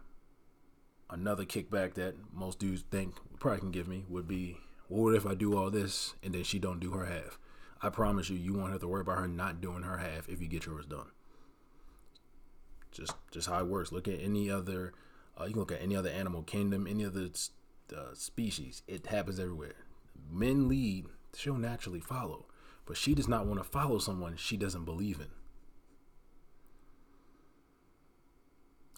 another 1.09 1.45
kickback 1.45 1.95
that 1.95 2.15
most 2.33 2.59
dudes 2.59 2.83
think 2.89 3.15
probably 3.39 3.59
can 3.59 3.71
give 3.71 3.87
me 3.87 4.05
would 4.09 4.27
be, 4.27 4.57
well, 4.89 5.03
what 5.03 5.15
if 5.15 5.25
I 5.25 5.33
do 5.33 5.57
all 5.57 5.71
this 5.71 6.15
and 6.23 6.33
then 6.33 6.43
she 6.43 6.59
don't 6.59 6.79
do 6.79 6.91
her 6.91 7.05
half? 7.05 7.39
I 7.81 7.89
promise 7.89 8.29
you, 8.29 8.37
you 8.37 8.53
won't 8.53 8.71
have 8.71 8.81
to 8.81 8.87
worry 8.87 9.01
about 9.01 9.17
her 9.17 9.27
not 9.27 9.61
doing 9.61 9.83
her 9.83 9.97
half 9.97 10.29
if 10.29 10.41
you 10.41 10.47
get 10.47 10.65
yours 10.65 10.85
done. 10.85 11.11
Just, 12.93 13.13
just 13.31 13.49
how 13.49 13.59
it 13.59 13.67
works. 13.67 13.91
Look 13.91 14.07
at 14.07 14.19
any 14.21 14.49
other. 14.49 14.93
Uh, 15.39 15.45
you 15.45 15.51
can 15.51 15.59
look 15.59 15.71
at 15.71 15.81
any 15.81 15.95
other 15.95 16.09
animal 16.09 16.43
kingdom, 16.43 16.87
any 16.87 17.05
other 17.05 17.29
uh, 17.95 18.13
species. 18.13 18.83
It 18.87 19.07
happens 19.07 19.39
everywhere. 19.39 19.75
Men 20.29 20.67
lead; 20.67 21.07
she'll 21.35 21.55
naturally 21.55 21.99
follow, 21.99 22.45
but 22.85 22.97
she 22.97 23.15
does 23.15 23.27
not 23.27 23.45
want 23.45 23.59
to 23.59 23.63
follow 23.63 23.97
someone 23.97 24.35
she 24.37 24.57
doesn't 24.57 24.85
believe 24.85 25.19
in. 25.19 25.27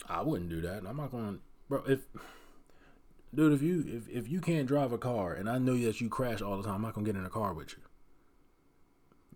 I 0.07 0.21
wouldn't 0.21 0.49
do 0.49 0.61
that. 0.61 0.83
I'm 0.85 0.97
not 0.97 1.11
going, 1.11 1.39
bro. 1.69 1.83
If 1.87 2.01
dude, 3.33 3.53
if 3.53 3.61
you 3.61 3.85
if, 3.87 4.09
if 4.09 4.29
you 4.29 4.41
can't 4.41 4.67
drive 4.67 4.91
a 4.91 4.97
car 4.97 5.33
and 5.33 5.49
I 5.49 5.57
know 5.57 5.77
that 5.77 6.01
you 6.01 6.09
crash 6.09 6.41
all 6.41 6.57
the 6.57 6.63
time, 6.63 6.75
I'm 6.75 6.81
not 6.81 6.93
gonna 6.93 7.05
get 7.05 7.15
in 7.15 7.25
a 7.25 7.29
car 7.29 7.53
with 7.53 7.71
you. 7.71 7.83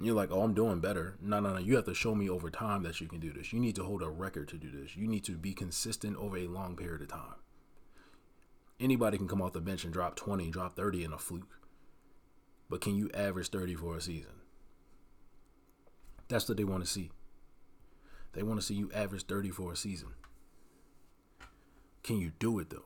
You're 0.02 0.16
like, 0.16 0.32
oh, 0.32 0.44
I'm 0.44 0.54
doing 0.54 0.80
better. 0.80 1.16
No, 1.22 1.42
no, 1.42 1.54
no. 1.54 1.60
You 1.60 1.76
have 1.76 1.86
to 1.86 1.94
show 1.94 2.16
me 2.16 2.30
over 2.30 2.50
time 2.50 2.84
that 2.84 3.02
you 3.02 3.08
can 3.08 3.20
do 3.20 3.34
this. 3.34 3.52
You 3.52 3.60
need 3.60 3.76
to 3.76 3.84
hold 3.84 4.02
a 4.02 4.10
record 4.10 4.48
to 4.50 4.58
do 4.58 4.72
this. 4.72 4.96
You 4.96 5.08
need 5.08 5.26
to 5.26 5.34
be 5.34 5.54
consistent 5.54 6.16
over 6.16 6.38
a 6.38 6.48
long 6.48 6.78
period 6.78 7.02
of 7.02 7.10
time. 7.10 7.36
Anybody 8.80 9.18
can 9.18 9.28
come 9.28 9.42
off 9.42 9.52
the 9.52 9.60
bench 9.60 9.84
and 9.84 9.92
drop 9.92 10.16
20, 10.16 10.50
drop 10.52 10.78
30 10.78 11.04
in 11.04 11.12
a 11.12 11.18
fluke. 11.18 11.60
But 12.70 12.80
can 12.80 12.96
you 12.96 13.10
average 13.14 13.50
30 13.50 13.76
for 13.76 13.98
a 13.98 14.02
season? 14.02 14.32
That's 16.30 16.48
what 16.48 16.58
they 16.58 16.64
want 16.64 16.86
to 16.86 16.90
see. 16.90 17.12
They 18.34 18.44
want 18.44 18.60
to 18.60 18.66
see 18.66 18.76
you 18.76 18.90
average 18.94 19.26
30 19.26 19.50
for 19.50 19.74
a 19.74 19.76
season. 19.76 20.10
Can 22.04 22.20
you 22.20 22.32
do 22.40 22.60
it 22.60 22.70
though? 22.70 22.86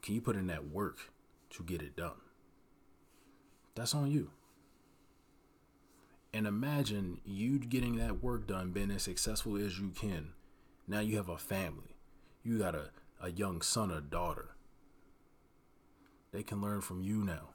Can 0.00 0.14
you 0.14 0.22
put 0.22 0.36
in 0.36 0.46
that 0.46 0.68
work 0.68 1.12
to 1.50 1.62
get 1.64 1.82
it 1.82 1.96
done? 1.96 2.12
That's 3.74 3.94
on 3.94 4.10
you. 4.10 4.30
And 6.32 6.46
imagine 6.46 7.20
you 7.24 7.58
getting 7.58 7.96
that 7.96 8.22
work 8.22 8.46
done, 8.46 8.70
being 8.70 8.90
as 8.90 9.02
successful 9.02 9.56
as 9.56 9.80
you 9.80 9.90
can. 9.90 10.32
Now 10.86 11.00
you 11.00 11.16
have 11.16 11.28
a 11.28 11.38
family. 11.38 11.96
You 12.42 12.58
got 12.58 12.74
a, 12.74 12.90
a 13.20 13.30
young 13.30 13.62
son 13.62 13.90
or 13.90 14.00
daughter. 14.00 14.50
They 16.32 16.42
can 16.42 16.60
learn 16.60 16.80
from 16.80 17.02
you 17.02 17.24
now. 17.24 17.50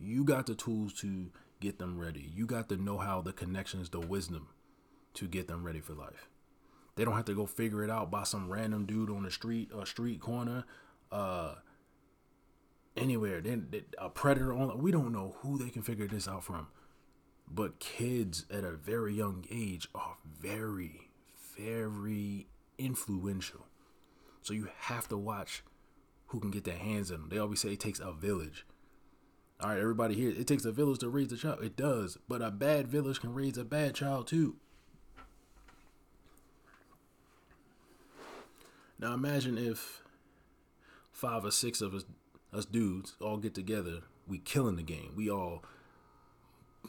You 0.00 0.24
got 0.24 0.46
the 0.46 0.54
tools 0.54 0.92
to 0.94 1.30
get 1.60 1.78
them 1.78 1.98
ready. 1.98 2.30
You 2.34 2.46
got 2.46 2.68
the 2.68 2.76
know 2.76 2.98
how, 2.98 3.22
the 3.22 3.32
connections, 3.32 3.90
the 3.90 4.00
wisdom 4.00 4.48
to 5.14 5.26
get 5.28 5.46
them 5.46 5.64
ready 5.64 5.80
for 5.80 5.94
life. 5.94 6.28
They 6.96 7.04
don't 7.04 7.14
have 7.14 7.24
to 7.26 7.34
go 7.34 7.46
figure 7.46 7.82
it 7.84 7.90
out 7.90 8.10
by 8.10 8.24
some 8.24 8.50
random 8.50 8.86
dude 8.86 9.10
on 9.10 9.22
the 9.22 9.30
street, 9.30 9.70
a 9.76 9.86
street 9.86 10.20
corner, 10.20 10.64
uh, 11.10 11.54
anywhere. 12.96 13.40
Then 13.40 13.68
a 13.98 14.08
predator 14.08 14.52
on. 14.52 14.78
We 14.78 14.90
don't 14.92 15.12
know 15.12 15.36
who 15.38 15.58
they 15.58 15.70
can 15.70 15.82
figure 15.82 16.06
this 16.06 16.28
out 16.28 16.44
from. 16.44 16.68
But 17.50 17.78
kids 17.78 18.46
at 18.50 18.64
a 18.64 18.72
very 18.72 19.14
young 19.14 19.44
age 19.50 19.88
are 19.94 20.16
very, 20.40 21.08
very 21.56 22.46
influential. 22.78 23.66
So 24.42 24.52
you 24.54 24.68
have 24.76 25.08
to 25.08 25.16
watch 25.16 25.62
who 26.28 26.40
can 26.40 26.50
get 26.50 26.64
their 26.64 26.76
hands 26.76 27.10
on 27.10 27.20
them. 27.20 27.28
They 27.30 27.38
always 27.38 27.60
say 27.60 27.72
it 27.72 27.80
takes 27.80 28.00
a 28.00 28.12
village. 28.12 28.66
All 29.60 29.70
right, 29.70 29.78
everybody 29.78 30.14
here, 30.14 30.30
it 30.30 30.46
takes 30.46 30.64
a 30.64 30.72
village 30.72 30.98
to 30.98 31.08
raise 31.08 31.30
a 31.32 31.36
child. 31.36 31.62
It 31.62 31.76
does, 31.76 32.18
but 32.28 32.42
a 32.42 32.50
bad 32.50 32.88
village 32.88 33.20
can 33.20 33.32
raise 33.32 33.56
a 33.56 33.64
bad 33.64 33.94
child 33.94 34.26
too. 34.26 34.56
Now 38.98 39.14
imagine 39.14 39.58
if 39.58 40.02
five 41.12 41.44
or 41.44 41.50
six 41.50 41.80
of 41.80 41.94
us, 41.94 42.04
us 42.52 42.64
dudes, 42.64 43.14
all 43.20 43.36
get 43.36 43.54
together. 43.54 44.00
We 44.26 44.38
killing 44.38 44.76
the 44.76 44.82
game. 44.82 45.12
We 45.14 45.30
all, 45.30 45.62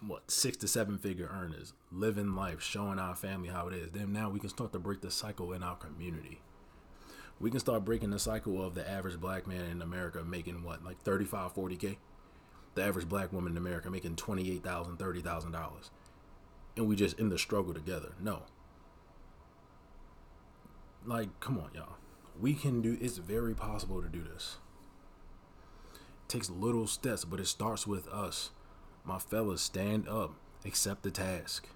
what, 0.06 0.30
six 0.30 0.58
to 0.58 0.68
seven 0.68 0.98
figure 0.98 1.30
earners, 1.32 1.74
living 1.92 2.36
life, 2.36 2.62
showing 2.62 3.00
our 3.00 3.16
family 3.16 3.50
how 3.50 3.68
it 3.68 3.74
is. 3.74 3.92
Then 3.92 4.14
now 4.14 4.30
we 4.30 4.40
can 4.40 4.50
start 4.50 4.72
to 4.74 4.80
break 4.80 5.02
the 5.02 5.12
cycle 5.12 5.54
in 5.54 5.64
our 5.64 5.76
community. 5.76 6.42
We 7.40 7.52
can 7.52 7.60
start 7.60 7.86
breaking 7.86 8.12
the 8.12 8.20
cycle 8.20 8.66
of 8.66 8.76
the 8.76 8.90
average 8.90 9.20
black 9.20 9.46
man 9.46 9.66
in 9.66 9.82
America 9.82 10.24
making 10.24 10.64
what, 10.64 10.84
like 10.84 11.02
35, 11.02 11.54
40K? 11.54 11.98
The 12.76 12.84
average 12.84 13.08
black 13.08 13.32
woman 13.34 13.54
in 13.54 13.58
America 13.58 13.90
making 13.90 14.16
$28,000, 14.16 14.98
$30,000. 14.98 15.90
And 16.78 16.88
we 16.88 16.96
just 16.96 17.20
in 17.20 17.30
the 17.30 17.38
struggle 17.38 17.74
together. 17.74 18.14
No. 18.22 18.44
Like, 21.06 21.40
come 21.40 21.58
on, 21.58 21.72
y'all 21.74 21.96
we 22.40 22.54
can 22.54 22.82
do 22.82 22.98
it's 23.00 23.18
very 23.18 23.54
possible 23.54 24.02
to 24.02 24.10
do 24.10 24.24
this 24.24 24.58
it 25.94 26.30
takes 26.30 26.50
little 26.50 26.88
steps 26.88 27.26
but 27.26 27.40
it 27.40 27.48
starts 27.48 27.88
with 27.88 28.08
us 28.08 28.52
my 29.06 29.20
fellas 29.20 29.62
stand 29.62 30.08
up 30.08 30.34
accept 30.66 31.04
the 31.04 31.12
task. 31.12 31.68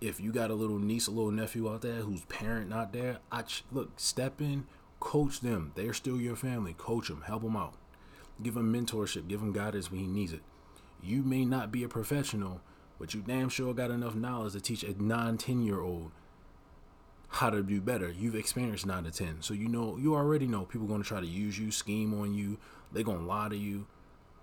If 0.00 0.18
you 0.18 0.32
got 0.32 0.50
a 0.50 0.54
little 0.54 0.78
niece 0.78 1.06
a 1.06 1.10
little 1.10 1.30
nephew 1.30 1.70
out 1.70 1.82
there 1.82 2.00
whose 2.00 2.22
parent 2.22 2.70
not 2.70 2.92
there 2.92 3.18
i 3.30 3.44
look 3.70 4.00
step 4.00 4.40
in 4.40 4.66
coach 4.98 5.40
them. 5.40 5.72
They're 5.74 5.94
still 5.94 6.20
your 6.20 6.36
family. 6.36 6.74
Coach 6.76 7.08
them 7.08 7.22
help 7.22 7.42
them 7.42 7.56
out. 7.56 7.74
Give 8.42 8.54
them 8.54 8.72
mentorship. 8.72 9.28
Give 9.28 9.40
them 9.40 9.52
guidance 9.52 9.90
when 9.90 10.00
he 10.00 10.06
needs 10.06 10.32
it. 10.32 10.42
You 11.02 11.22
may 11.22 11.44
not 11.44 11.72
be 11.72 11.82
a 11.84 11.88
professional 11.88 12.60
but 12.98 13.14
you 13.14 13.22
damn 13.26 13.48
sure 13.48 13.72
got 13.72 13.90
enough 13.90 14.14
knowledge 14.14 14.52
to 14.52 14.60
teach 14.60 14.82
a 14.82 15.02
9 15.02 15.38
10 15.38 15.62
year 15.62 15.80
old 15.80 16.12
how 17.30 17.48
to 17.48 17.62
do 17.62 17.80
better. 17.80 18.10
You've 18.10 18.34
experienced 18.34 18.86
nine 18.86 19.04
to 19.04 19.10
ten, 19.10 19.40
so 19.40 19.54
you 19.54 19.68
know 19.68 19.96
you 19.96 20.14
already 20.14 20.46
know 20.46 20.64
people 20.64 20.86
going 20.86 21.02
to 21.02 21.08
try 21.08 21.20
to 21.20 21.26
use 21.26 21.58
you, 21.58 21.70
scheme 21.70 22.12
on 22.20 22.34
you. 22.34 22.58
They're 22.92 23.04
gonna 23.04 23.24
lie 23.24 23.48
to 23.48 23.56
you. 23.56 23.86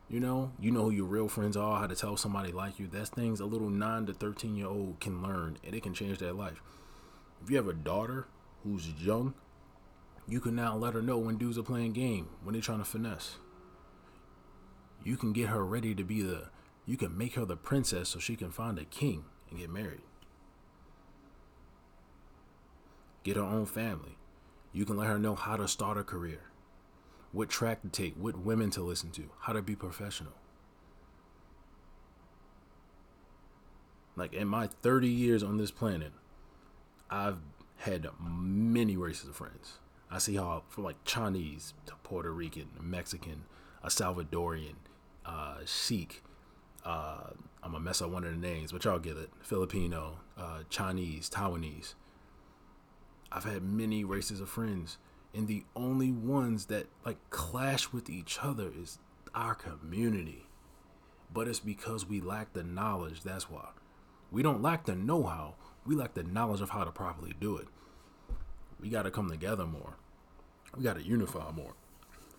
You 0.10 0.20
know, 0.22 0.52
you 0.60 0.72
know 0.72 0.84
who 0.86 0.92
your 0.92 1.06
real 1.06 1.28
friends 1.28 1.58
are, 1.58 1.80
how 1.80 1.88
to 1.88 1.96
tell 1.96 2.16
somebody 2.18 2.52
like 2.52 2.80
you. 2.80 2.88
That's 2.88 3.10
things 3.10 3.40
a 3.40 3.46
little 3.46 3.70
nine 3.70 4.06
to 4.06 4.14
thirteen 4.14 4.56
year 4.56 4.68
old 4.68 5.00
can 5.00 5.22
learn, 5.22 5.58
and 5.66 5.76
it 5.76 5.84
can 5.84 5.94
change 5.94 6.20
their 6.20 6.34
life. 6.34 6.62
If 7.44 7.50
you 7.50 7.58
have 7.58 7.68
a 7.68 7.74
daughter 7.74 8.28
who's 8.64 8.90
young, 8.90 9.34
you 10.28 10.40
can 10.40 10.56
now 10.56 10.76
let 10.76 10.94
her 10.94 11.02
know 11.02 11.18
when 11.18 11.38
dudes 11.38 11.58
are 11.58 11.64
playing 11.64 11.94
game, 11.94 12.30
when 12.44 12.54
they're 12.54 12.62
trying 12.62 12.80
to 12.80 12.86
finesse. 12.86 13.38
You 15.04 15.18
can 15.18 15.34
get 15.34 15.50
her 15.50 15.66
ready 15.66 15.94
to 15.96 16.04
be 16.04 16.22
the. 16.22 16.50
You 16.86 16.98
can 16.98 17.18
make 17.18 17.36
her 17.36 17.46
the 17.46 17.58
princess 17.58 18.10
so 18.10 18.20
she 18.20 18.36
can 18.38 18.52
find 18.52 18.80
a 18.80 18.86
king 18.86 19.26
and 19.50 19.60
get 19.60 19.70
married. 19.70 20.02
get 23.28 23.36
her 23.36 23.44
own 23.44 23.66
family. 23.66 24.18
You 24.72 24.86
can 24.86 24.96
let 24.96 25.08
her 25.08 25.20
know 25.20 25.36
how 25.36 25.58
to 25.58 25.68
start 25.68 25.98
a 25.98 26.04
career, 26.04 26.44
what 27.32 27.50
track 27.50 27.82
to 27.82 27.90
take, 27.90 28.16
what 28.16 28.40
women 28.40 28.70
to 28.72 28.82
listen 28.82 29.12
to, 29.12 29.30
how 29.42 29.54
to 29.54 29.62
be 29.62 29.76
professional. 29.76 30.34
Like 34.16 34.34
in 34.34 34.48
my 34.48 34.68
30 34.68 35.08
years 35.08 35.44
on 35.44 35.58
this 35.58 35.72
planet, 35.72 36.12
I've 37.10 37.38
had 37.78 38.08
many 38.20 38.98
races 38.98 39.30
of 39.30 39.36
friends. 39.36 39.78
I 40.10 40.18
see 40.18 40.36
how 40.36 40.64
from 40.70 40.84
like 40.86 41.04
Chinese 41.04 41.74
to 41.86 41.94
Puerto 42.04 42.32
Rican, 42.32 42.70
Mexican, 42.82 43.44
a 43.84 43.88
Salvadorian, 43.88 44.76
uh, 45.26 45.58
Sikh. 45.66 46.24
Uh, 46.84 47.32
I'm 47.62 47.74
gonna 47.74 47.84
mess 47.84 48.02
up 48.02 48.10
one 48.10 48.24
of 48.24 48.32
the 48.32 48.38
names, 48.38 48.72
but 48.72 48.86
y'all 48.86 49.00
get 49.00 49.18
it. 49.18 49.30
Filipino, 49.42 50.20
uh, 50.38 50.64
Chinese, 50.70 51.30
Taiwanese. 51.30 51.94
I've 53.32 53.44
had 53.44 53.62
many 53.62 54.04
races 54.04 54.40
of 54.40 54.50
friends, 54.50 54.98
and 55.38 55.48
the 55.48 55.64
only 55.76 56.12
ones 56.12 56.66
that 56.66 56.88
like 57.06 57.18
clash 57.30 57.94
with 57.94 58.10
each 58.10 58.40
other 58.42 58.72
is 58.76 58.98
our 59.36 59.54
community. 59.54 60.48
But 61.32 61.48
it's 61.48 61.60
because 61.60 62.08
we 62.08 62.20
lack 62.20 62.54
the 62.54 62.64
knowledge. 62.64 63.22
That's 63.22 63.48
why. 63.48 63.70
We 64.32 64.42
don't 64.42 64.64
lack 64.64 64.86
the 64.86 64.96
know 64.96 65.24
how, 65.24 65.54
we 65.86 65.96
lack 65.96 66.16
the 66.16 66.24
knowledge 66.24 66.62
of 66.62 66.72
how 66.72 66.84
to 66.84 66.92
properly 66.92 67.36
do 67.40 67.56
it. 67.56 67.68
We 68.80 68.90
got 68.90 69.04
to 69.04 69.12
come 69.12 69.30
together 69.30 69.68
more. 69.68 69.98
We 70.76 70.84
got 70.84 70.96
to 70.96 71.04
unify 71.04 71.52
more. 71.52 71.76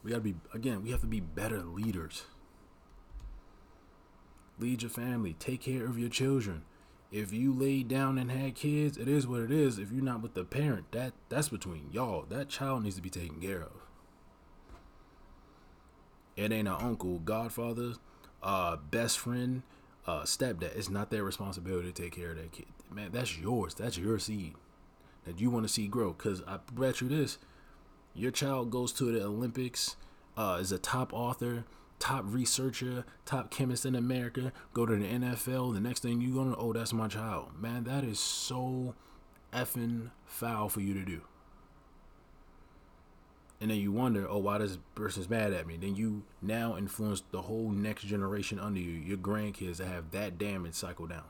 We 0.02 0.10
got 0.10 0.18
to 0.18 0.22
be, 0.22 0.34
again, 0.52 0.82
we 0.82 0.90
have 0.90 1.00
to 1.02 1.06
be 1.06 1.20
better 1.20 1.62
leaders. 1.62 2.24
lead 4.58 4.82
your 4.82 4.90
family, 4.90 5.34
take 5.34 5.62
care 5.62 5.86
of 5.86 5.98
your 5.98 6.08
children. 6.08 6.62
If 7.10 7.32
you 7.32 7.54
laid 7.54 7.88
down 7.88 8.18
and 8.18 8.30
had 8.30 8.54
kids, 8.54 8.98
it 8.98 9.08
is 9.08 9.26
what 9.26 9.40
it 9.40 9.50
is. 9.50 9.78
If 9.78 9.90
you're 9.90 10.04
not 10.04 10.20
with 10.20 10.34
the 10.34 10.44
parent, 10.44 10.92
that 10.92 11.14
that's 11.28 11.48
between 11.48 11.88
y'all. 11.90 12.26
That 12.28 12.48
child 12.48 12.84
needs 12.84 12.96
to 12.96 13.02
be 13.02 13.10
taken 13.10 13.40
care 13.40 13.62
of. 13.62 13.72
It 16.36 16.52
ain't 16.52 16.68
an 16.68 16.76
uncle, 16.78 17.18
godfather, 17.18 17.94
uh, 18.42 18.76
best 18.76 19.18
friend, 19.18 19.62
uh, 20.06 20.22
stepdad. 20.22 20.76
It's 20.76 20.90
not 20.90 21.10
their 21.10 21.24
responsibility 21.24 21.90
to 21.90 22.02
take 22.02 22.14
care 22.14 22.30
of 22.30 22.36
that 22.36 22.52
kid. 22.52 22.66
Man, 22.90 23.10
that's 23.12 23.38
yours. 23.38 23.74
That's 23.74 23.98
your 23.98 24.18
seed 24.18 24.54
that 25.24 25.40
you 25.40 25.50
want 25.50 25.66
to 25.66 25.72
see 25.72 25.86
grow. 25.86 26.12
Cause 26.14 26.42
I 26.46 26.58
bet 26.72 27.00
you 27.00 27.08
this, 27.08 27.38
your 28.14 28.30
child 28.30 28.70
goes 28.70 28.92
to 28.94 29.12
the 29.12 29.24
Olympics, 29.24 29.96
uh, 30.36 30.58
is 30.60 30.72
a 30.72 30.78
top 30.78 31.12
author, 31.12 31.64
top 31.98 32.24
researcher, 32.26 33.04
top 33.24 33.50
chemist 33.50 33.84
in 33.84 33.94
America, 33.94 34.52
go 34.72 34.86
to 34.86 34.96
the 34.96 35.06
NFL, 35.06 35.74
the 35.74 35.80
next 35.80 36.00
thing 36.00 36.20
you're 36.20 36.44
gonna 36.44 36.56
oh 36.56 36.72
that's 36.72 36.92
my 36.92 37.08
child. 37.08 37.60
Man, 37.60 37.84
that 37.84 38.04
is 38.04 38.18
so 38.18 38.94
effing 39.52 40.10
foul 40.26 40.68
for 40.68 40.80
you 40.80 40.94
to 40.94 41.04
do. 41.04 41.22
And 43.60 43.70
then 43.70 43.78
you 43.78 43.90
wonder, 43.90 44.28
oh, 44.28 44.38
why 44.38 44.58
this 44.58 44.78
person's 44.94 45.28
mad 45.28 45.52
at 45.52 45.66
me? 45.66 45.76
Then 45.76 45.96
you 45.96 46.22
now 46.40 46.76
influence 46.76 47.24
the 47.32 47.42
whole 47.42 47.70
next 47.70 48.04
generation 48.04 48.60
under 48.60 48.78
you, 48.78 48.92
your 48.92 49.16
grandkids, 49.16 49.78
to 49.78 49.86
have 49.86 50.12
that 50.12 50.38
damage 50.38 50.74
cycle 50.74 51.08
down. 51.08 51.24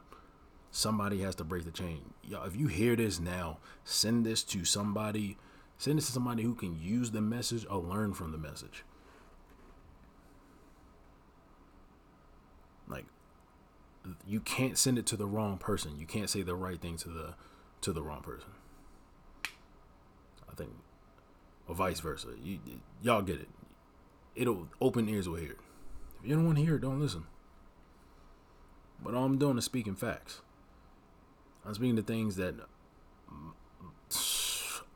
Somebody 0.70 1.22
has 1.22 1.34
to 1.36 1.44
break 1.44 1.64
the 1.64 1.70
chain. 1.70 2.12
Y'all, 2.22 2.44
if 2.44 2.54
you 2.54 2.66
hear 2.66 2.94
this 2.96 3.18
now, 3.18 3.58
send 3.84 4.26
this 4.26 4.42
to 4.44 4.66
somebody. 4.66 5.38
Send 5.78 5.96
this 5.96 6.06
to 6.06 6.12
somebody 6.12 6.42
who 6.42 6.54
can 6.54 6.78
use 6.78 7.12
the 7.12 7.22
message 7.22 7.64
or 7.70 7.78
learn 7.78 8.12
from 8.12 8.32
the 8.32 8.38
message. 8.38 8.84
Like 12.86 13.06
you 14.26 14.40
can't 14.40 14.78
send 14.78 14.98
it 14.98 15.06
to 15.06 15.16
the 15.16 15.26
wrong 15.26 15.58
person. 15.58 15.98
You 15.98 16.06
can't 16.06 16.30
say 16.30 16.42
the 16.42 16.54
right 16.54 16.80
thing 16.80 16.96
to 16.98 17.08
the 17.08 17.34
to 17.80 17.92
the 17.92 18.02
wrong 18.02 18.22
person. 18.22 18.50
I 20.50 20.54
think, 20.54 20.70
or 21.66 21.74
vice 21.74 22.00
versa. 22.00 22.28
You, 22.42 22.58
y'all 23.02 23.22
get 23.22 23.40
it. 23.40 23.48
It'll 24.34 24.68
open 24.80 25.08
ears 25.08 25.28
will 25.28 25.36
hear. 25.36 25.56
If 26.20 26.28
you 26.28 26.34
don't 26.34 26.46
want 26.46 26.58
to 26.58 26.64
hear 26.64 26.76
it, 26.76 26.82
don't 26.82 27.00
listen. 27.00 27.24
But 29.02 29.14
all 29.14 29.24
I'm 29.24 29.38
doing 29.38 29.58
is 29.58 29.64
speaking 29.64 29.94
facts. 29.94 30.40
I'm 31.64 31.74
speaking 31.74 31.96
to 31.96 32.02
things 32.02 32.36
that 32.36 32.54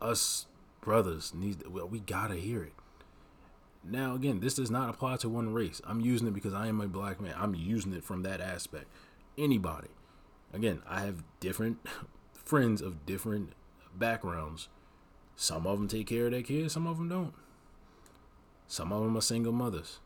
us 0.00 0.46
brothers 0.80 1.32
need. 1.34 1.66
Well, 1.68 1.88
we 1.88 2.00
gotta 2.00 2.34
hear 2.36 2.62
it. 2.62 2.72
Now, 3.84 4.14
again, 4.14 4.40
this 4.40 4.54
does 4.54 4.70
not 4.70 4.90
apply 4.90 5.16
to 5.18 5.28
one 5.28 5.52
race. 5.52 5.80
I'm 5.84 6.00
using 6.00 6.28
it 6.28 6.34
because 6.34 6.54
I 6.54 6.68
am 6.68 6.80
a 6.80 6.86
black 6.86 7.20
man. 7.20 7.34
I'm 7.36 7.54
using 7.54 7.92
it 7.92 8.04
from 8.04 8.22
that 8.22 8.40
aspect. 8.40 8.86
Anybody. 9.36 9.88
Again, 10.52 10.82
I 10.88 11.00
have 11.00 11.24
different 11.40 11.78
friends 12.32 12.80
of 12.80 13.04
different 13.06 13.54
backgrounds. 13.96 14.68
Some 15.34 15.66
of 15.66 15.78
them 15.78 15.88
take 15.88 16.06
care 16.06 16.26
of 16.26 16.32
their 16.32 16.42
kids, 16.42 16.74
some 16.74 16.86
of 16.86 16.98
them 16.98 17.08
don't. 17.08 17.34
Some 18.66 18.92
of 18.92 19.02
them 19.02 19.16
are 19.16 19.22
single 19.22 19.52
mothers. 19.52 19.98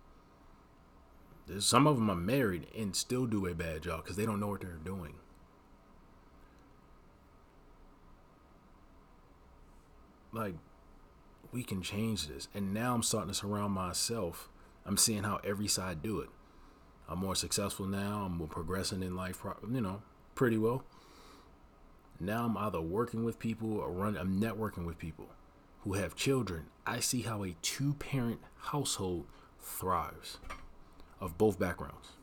There's, 1.47 1.67
some 1.67 1.87
of 1.87 1.97
them 1.97 2.11
are 2.11 2.17
married 2.17 2.67
and 2.77 2.97
still 2.97 3.27
do 3.27 3.47
a 3.47 3.55
bad 3.55 3.83
job 3.83 4.03
because 4.03 4.17
they 4.17 4.27
don't 4.27 4.41
know 4.41 4.49
what 4.49 4.61
they're 4.61 4.81
doing. 4.85 5.15
Like, 10.33 10.55
we 11.53 11.63
can 11.63 11.83
change 11.83 12.29
this. 12.29 12.49
And 12.55 12.75
now 12.75 12.95
I'm 12.95 13.03
starting 13.03 13.31
to 13.31 13.35
surround 13.35 13.73
myself. 13.73 14.49
I'm 14.85 14.97
seeing 14.97 15.25
how 15.25 15.41
every 15.45 15.69
side 15.69 16.03
do 16.03 16.21
it. 16.21 16.29
I'm 17.09 17.19
more 17.19 17.35
successful 17.35 17.87
now. 17.87 18.25
I'm 18.27 18.39
more 18.39 18.49
progressing 18.49 19.03
in 19.03 19.15
life, 19.17 19.45
you 19.71 19.81
know, 19.81 20.03
pretty 20.35 20.59
well. 20.59 20.85
Now 22.19 22.45
I'm 22.45 22.57
either 22.57 22.81
working 22.81 23.25
with 23.25 23.39
people 23.39 23.79
or 23.79 23.91
run. 23.91 24.17
I'm 24.17 24.41
networking 24.41 24.87
with 24.87 24.99
people 24.99 25.29
who 25.83 25.95
have 25.95 26.17
children. 26.17 26.67
I 26.85 27.01
see 27.01 27.23
how 27.23 27.45
a 27.45 27.55
two-parent 27.63 28.41
household 28.57 29.27
thrives, 29.61 30.39
of 31.21 31.39
both 31.39 31.59
backgrounds. 31.59 32.16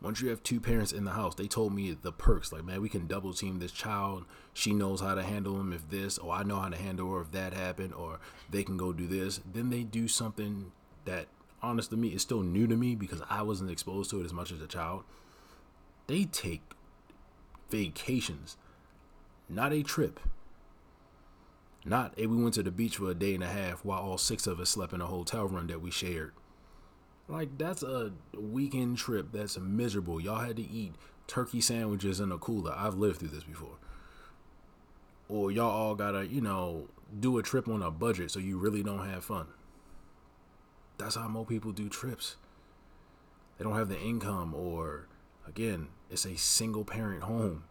Once 0.00 0.20
you 0.20 0.28
have 0.28 0.42
two 0.42 0.60
parents 0.60 0.92
in 0.92 1.04
the 1.04 1.10
house, 1.12 1.34
they 1.34 1.48
told 1.48 1.74
me 1.74 1.96
the 2.00 2.12
perks. 2.12 2.52
Like, 2.52 2.64
man, 2.64 2.80
we 2.80 2.88
can 2.88 3.06
double 3.06 3.32
team 3.32 3.58
this 3.58 3.72
child. 3.72 4.24
She 4.54 4.72
knows 4.72 5.00
how 5.00 5.14
to 5.16 5.22
handle 5.22 5.58
him 5.58 5.72
if 5.72 5.90
this, 5.90 6.18
or 6.18 6.32
I 6.32 6.44
know 6.44 6.60
how 6.60 6.68
to 6.68 6.76
handle 6.76 7.12
her 7.12 7.20
if 7.20 7.32
that 7.32 7.52
happened, 7.52 7.94
or 7.94 8.20
they 8.48 8.62
can 8.62 8.76
go 8.76 8.92
do 8.92 9.08
this. 9.08 9.40
Then 9.52 9.70
they 9.70 9.82
do 9.82 10.06
something 10.06 10.70
that, 11.04 11.26
honest 11.62 11.90
to 11.90 11.96
me, 11.96 12.08
is 12.08 12.22
still 12.22 12.42
new 12.42 12.68
to 12.68 12.76
me 12.76 12.94
because 12.94 13.22
I 13.28 13.42
wasn't 13.42 13.70
exposed 13.70 14.10
to 14.10 14.20
it 14.20 14.24
as 14.24 14.32
much 14.32 14.52
as 14.52 14.62
a 14.62 14.68
child. 14.68 15.02
They 16.06 16.24
take 16.24 16.62
vacations, 17.68 18.56
not 19.48 19.72
a 19.72 19.82
trip. 19.82 20.20
Not, 21.84 22.14
hey, 22.16 22.26
we 22.26 22.40
went 22.40 22.54
to 22.54 22.62
the 22.62 22.70
beach 22.70 22.98
for 22.98 23.10
a 23.10 23.14
day 23.14 23.34
and 23.34 23.42
a 23.42 23.48
half 23.48 23.84
while 23.84 24.00
all 24.00 24.18
six 24.18 24.46
of 24.46 24.60
us 24.60 24.70
slept 24.70 24.92
in 24.92 25.00
a 25.00 25.06
hotel 25.06 25.46
room 25.46 25.66
that 25.68 25.80
we 25.80 25.90
shared. 25.90 26.32
Like 27.28 27.58
that's 27.58 27.82
a 27.82 28.12
weekend 28.34 28.96
trip 28.96 29.32
that's 29.32 29.58
miserable. 29.58 30.20
Y'all 30.20 30.40
had 30.40 30.56
to 30.56 30.62
eat 30.62 30.94
turkey 31.26 31.60
sandwiches 31.60 32.20
in 32.20 32.32
a 32.32 32.38
cooler. 32.38 32.74
I've 32.74 32.94
lived 32.94 33.18
through 33.20 33.28
this 33.28 33.44
before. 33.44 33.76
Or 35.28 35.50
y'all 35.52 35.70
all 35.70 35.94
gotta, 35.94 36.26
you 36.26 36.40
know, 36.40 36.88
do 37.20 37.38
a 37.38 37.42
trip 37.42 37.68
on 37.68 37.82
a 37.82 37.90
budget 37.90 38.30
so 38.30 38.40
you 38.40 38.56
really 38.58 38.82
don't 38.82 39.06
have 39.06 39.24
fun. 39.24 39.46
That's 40.96 41.16
how 41.16 41.28
most 41.28 41.48
people 41.48 41.72
do 41.72 41.88
trips. 41.88 42.36
They 43.56 43.64
don't 43.64 43.76
have 43.76 43.88
the 43.88 44.00
income, 44.00 44.54
or 44.54 45.08
again, 45.46 45.88
it's 46.10 46.24
a 46.24 46.36
single 46.36 46.84
parent 46.84 47.24
home. 47.24 47.64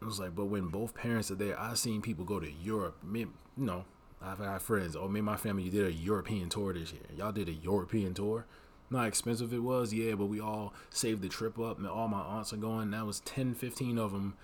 It 0.00 0.04
was 0.04 0.18
like, 0.18 0.34
but 0.34 0.46
when 0.46 0.68
both 0.68 0.94
parents 0.94 1.30
are 1.30 1.36
there, 1.36 1.58
I've 1.58 1.78
seen 1.78 2.00
people 2.00 2.24
go 2.24 2.40
to 2.40 2.50
Europe, 2.50 2.96
you 3.12 3.28
know, 3.56 3.84
I've 4.24 4.38
got 4.38 4.62
friends. 4.62 4.96
Oh, 4.96 5.08
me 5.08 5.18
and 5.18 5.26
my 5.26 5.36
family 5.36 5.64
you 5.64 5.70
did 5.70 5.86
a 5.86 5.92
European 5.92 6.48
tour 6.48 6.72
this 6.72 6.92
year. 6.92 7.02
Y'all 7.16 7.32
did 7.32 7.48
a 7.48 7.52
European 7.52 8.14
tour. 8.14 8.46
Not 8.90 9.06
expensive 9.06 9.52
it 9.52 9.62
was, 9.62 9.92
yeah, 9.92 10.14
but 10.14 10.26
we 10.26 10.40
all 10.40 10.74
saved 10.90 11.22
the 11.22 11.28
trip 11.28 11.58
up. 11.58 11.78
And 11.78 11.86
all 11.88 12.08
my 12.08 12.20
aunts 12.20 12.52
are 12.52 12.58
going. 12.58 12.90
That 12.90 13.06
was 13.06 13.20
10, 13.20 13.54
15 13.54 13.98
of 13.98 14.12
them 14.12 14.34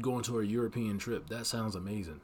going 0.00 0.22
to 0.24 0.38
a 0.38 0.44
European 0.44 0.98
trip. 0.98 1.28
That 1.28 1.46
sounds 1.46 1.74
amazing. 1.74 2.20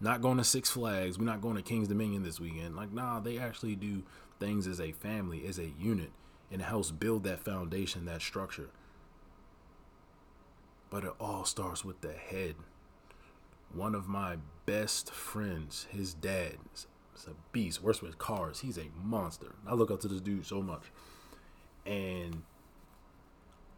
Not 0.00 0.22
going 0.22 0.38
to 0.38 0.44
Six 0.44 0.70
Flags. 0.70 1.18
We're 1.18 1.26
not 1.26 1.42
going 1.42 1.56
to 1.56 1.62
King's 1.62 1.88
Dominion 1.88 2.22
this 2.22 2.40
weekend. 2.40 2.74
Like, 2.74 2.92
nah, 2.92 3.20
they 3.20 3.38
actually 3.38 3.76
do 3.76 4.02
things 4.38 4.66
as 4.66 4.80
a 4.80 4.92
family, 4.92 5.46
as 5.46 5.58
a 5.58 5.72
unit, 5.78 6.10
and 6.50 6.62
helps 6.62 6.90
build 6.90 7.24
that 7.24 7.40
foundation, 7.40 8.06
that 8.06 8.22
structure. 8.22 8.70
But 10.88 11.04
it 11.04 11.12
all 11.20 11.44
starts 11.44 11.84
with 11.84 12.00
the 12.00 12.12
head 12.12 12.54
one 13.74 13.94
of 13.94 14.08
my 14.08 14.36
best 14.66 15.10
friends, 15.12 15.86
his 15.90 16.14
dad, 16.14 16.56
is 16.74 16.86
a 17.26 17.34
beast. 17.52 17.82
Works 17.82 18.02
with 18.02 18.18
cars. 18.18 18.60
He's 18.60 18.78
a 18.78 18.86
monster. 19.02 19.54
I 19.66 19.74
look 19.74 19.90
up 19.90 20.00
to 20.00 20.08
this 20.08 20.20
dude 20.20 20.46
so 20.46 20.62
much, 20.62 20.84
and 21.86 22.42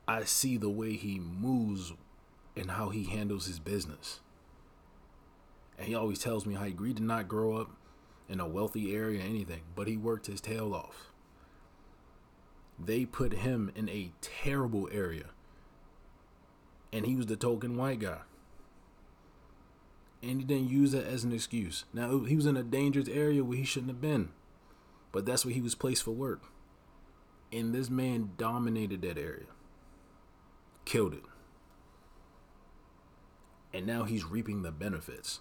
I 0.09 0.25
see 0.25 0.57
the 0.57 0.71
way 0.71 0.95
he 0.95 1.19
moves 1.19 1.93
and 2.57 2.73
how 2.73 2.91
he 2.91 3.05
handles 3.05 3.47
his 3.47 3.59
business. 3.59 4.21
And 5.79 5.89
he 5.89 5.95
always 5.95 6.19
tells 6.19 6.47
me 6.47 6.55
how 6.55 6.65
he 6.65 6.73
agreed 6.73 6.99
to 6.99 7.03
not 7.03 7.29
grow 7.29 7.57
up 7.57 7.71
in 8.29 8.41
a 8.41 8.47
wealthy 8.47 8.95
area 8.95 9.21
or 9.21 9.25
anything, 9.25 9.63
but 9.75 9.89
he 9.89 9.97
worked 9.97 10.27
his 10.27 10.41
tail 10.41 10.75
off. 10.75 11.13
They 12.79 13.05
put 13.05 13.33
him 13.35 13.71
in 13.75 13.89
a 13.89 14.13
terrible 14.21 14.89
area, 14.93 15.31
and 16.93 17.07
he 17.07 17.17
was 17.17 17.27
the 17.27 17.37
token 17.37 17.77
white 17.77 18.01
guy 18.01 18.21
and 20.23 20.41
he 20.41 20.47
didn't 20.47 20.71
use 20.71 20.95
it 20.95 21.07
as 21.07 21.25
an 21.25 21.33
excuse. 21.33 21.85
Now 21.93 22.21
he 22.21 22.37
was 22.37 22.47
in 22.47 22.57
a 22.57 22.63
dangerous 22.63 23.09
area 23.09 23.43
where 23.43 23.59
he 23.59 23.65
shouldn't 23.65 23.91
have 23.91 24.01
been, 24.01 24.31
but 25.11 25.27
that's 25.27 25.45
where 25.45 25.55
he 25.55 25.61
was 25.61 25.75
placed 25.75 26.03
for 26.03 26.13
work. 26.13 26.43
And 27.53 27.75
this 27.75 27.91
man 27.91 28.31
dominated 28.39 29.03
that 29.03 29.19
area, 29.19 29.47
killed 30.85 31.15
it, 31.15 31.25
and 33.75 33.87
now 33.87 34.05
he's 34.05 34.25
reaping 34.25 34.63
the 34.63 34.73
benefits. 34.73 35.41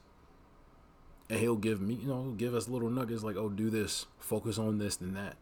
And 1.29 1.39
he'll 1.39 1.55
give 1.55 1.79
me, 1.79 1.93
you 1.93 2.07
know, 2.07 2.33
give 2.35 2.53
us 2.53 2.67
little 2.67 2.89
nuggets 2.89 3.23
like, 3.23 3.37
oh, 3.37 3.47
do 3.47 3.69
this, 3.69 4.05
focus 4.19 4.57
on 4.57 4.79
this 4.79 4.99
and 4.99 5.15
that, 5.15 5.37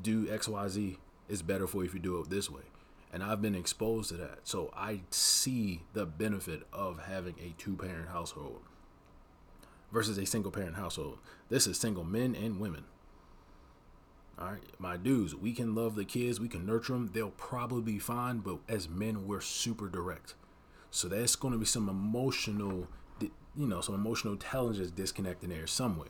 do 0.00 0.28
X, 0.28 0.48
Y, 0.48 0.68
Z. 0.68 0.98
It's 1.28 1.42
better 1.42 1.68
for 1.68 1.82
you 1.82 1.88
if 1.88 1.94
you 1.94 2.00
do 2.00 2.18
it 2.18 2.28
this 2.28 2.50
way 2.50 2.62
and 3.12 3.22
I've 3.22 3.42
been 3.42 3.54
exposed 3.54 4.10
to 4.10 4.16
that. 4.16 4.40
So 4.44 4.72
I 4.76 5.02
see 5.10 5.82
the 5.92 6.06
benefit 6.06 6.62
of 6.72 7.00
having 7.00 7.34
a 7.40 7.54
two 7.60 7.76
parent 7.76 8.08
household 8.08 8.60
versus 9.92 10.18
a 10.18 10.26
single 10.26 10.52
parent 10.52 10.76
household. 10.76 11.18
This 11.48 11.66
is 11.66 11.78
single 11.78 12.04
men 12.04 12.34
and 12.34 12.60
women. 12.60 12.84
All 14.38 14.52
right, 14.52 14.62
my 14.78 14.96
dudes, 14.96 15.34
we 15.34 15.52
can 15.52 15.74
love 15.74 15.96
the 15.96 16.04
kids, 16.04 16.40
we 16.40 16.48
can 16.48 16.64
nurture 16.64 16.94
them, 16.94 17.10
they'll 17.12 17.30
probably 17.30 17.82
be 17.82 17.98
fine, 17.98 18.38
but 18.38 18.58
as 18.70 18.88
men, 18.88 19.26
we're 19.26 19.42
super 19.42 19.88
direct. 19.88 20.34
So 20.90 21.08
there's 21.08 21.36
going 21.36 21.52
to 21.52 21.58
be 21.58 21.66
some 21.66 21.90
emotional, 21.90 22.88
you 23.20 23.66
know, 23.66 23.82
some 23.82 23.94
emotional 23.94 24.32
intelligence 24.32 24.90
disconnect 24.90 25.44
in 25.44 25.50
there 25.50 25.66
somewhere. 25.66 26.08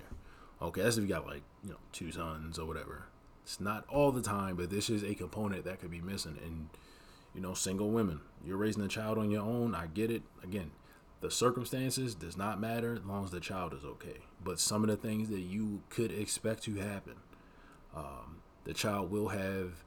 Okay, 0.63 0.83
that's 0.83 0.97
if 0.97 1.03
you 1.03 1.09
got 1.09 1.27
like, 1.27 1.43
you 1.65 1.71
know, 1.71 1.79
two 1.91 2.13
sons 2.13 2.57
or 2.57 2.67
whatever. 2.67 3.07
It's 3.43 3.61
not 3.61 3.85
all 3.89 4.13
the 4.13 4.23
time, 4.23 4.57
but 4.57 4.71
this 4.71 4.91
is 4.91 5.03
a 5.03 5.15
component 5.15 5.65
that 5.65 5.81
could 5.81 5.91
be 5.91 6.01
missing. 6.01 6.39
And, 6.45 6.69
you 7.35 7.41
know, 7.41 7.55
single 7.55 7.91
women, 7.91 8.21
you're 8.45 8.57
raising 8.57 8.83
a 8.83 8.89
child 8.89 9.19
on 9.19 9.31
your 9.31 9.43
own. 9.43 9.75
I 9.75 9.87
get 9.87 10.11
it. 10.11 10.23
Again, 10.43 10.71
the 11.21 11.31
circumstances 11.31 12.15
does 12.15 12.37
not 12.37 12.61
matter 12.61 12.95
as 12.95 13.05
long 13.05 13.25
as 13.25 13.31
the 13.31 13.41
child 13.41 13.75
is 13.75 13.85
okay. 13.85 14.19
But 14.43 14.61
some 14.61 14.83
of 14.83 14.89
the 14.89 14.97
things 14.97 15.29
that 15.31 15.41
you 15.41 15.83
could 15.91 16.13
expect 16.13 16.63
to 16.65 16.77
happen, 16.77 17.17
um, 17.95 18.39
the 18.65 18.75
child 18.75 19.11
will 19.11 19.29
have 19.29 19.85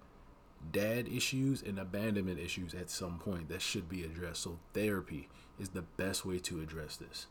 dad 0.72 1.08
issues 1.08 1.62
and 1.62 1.78
abandonment 1.80 2.39
issues 2.39 2.74
at 2.74 2.89
some 2.89 3.20
point 3.20 3.50
that 3.50 3.62
should 3.62 3.89
be 3.89 4.04
addressed. 4.04 4.44
So 4.44 4.60
therapy 4.74 5.28
is 5.60 5.70
the 5.70 5.82
best 5.82 6.26
way 6.26 6.39
to 6.39 6.62
address 6.62 6.98
this. 6.98 7.28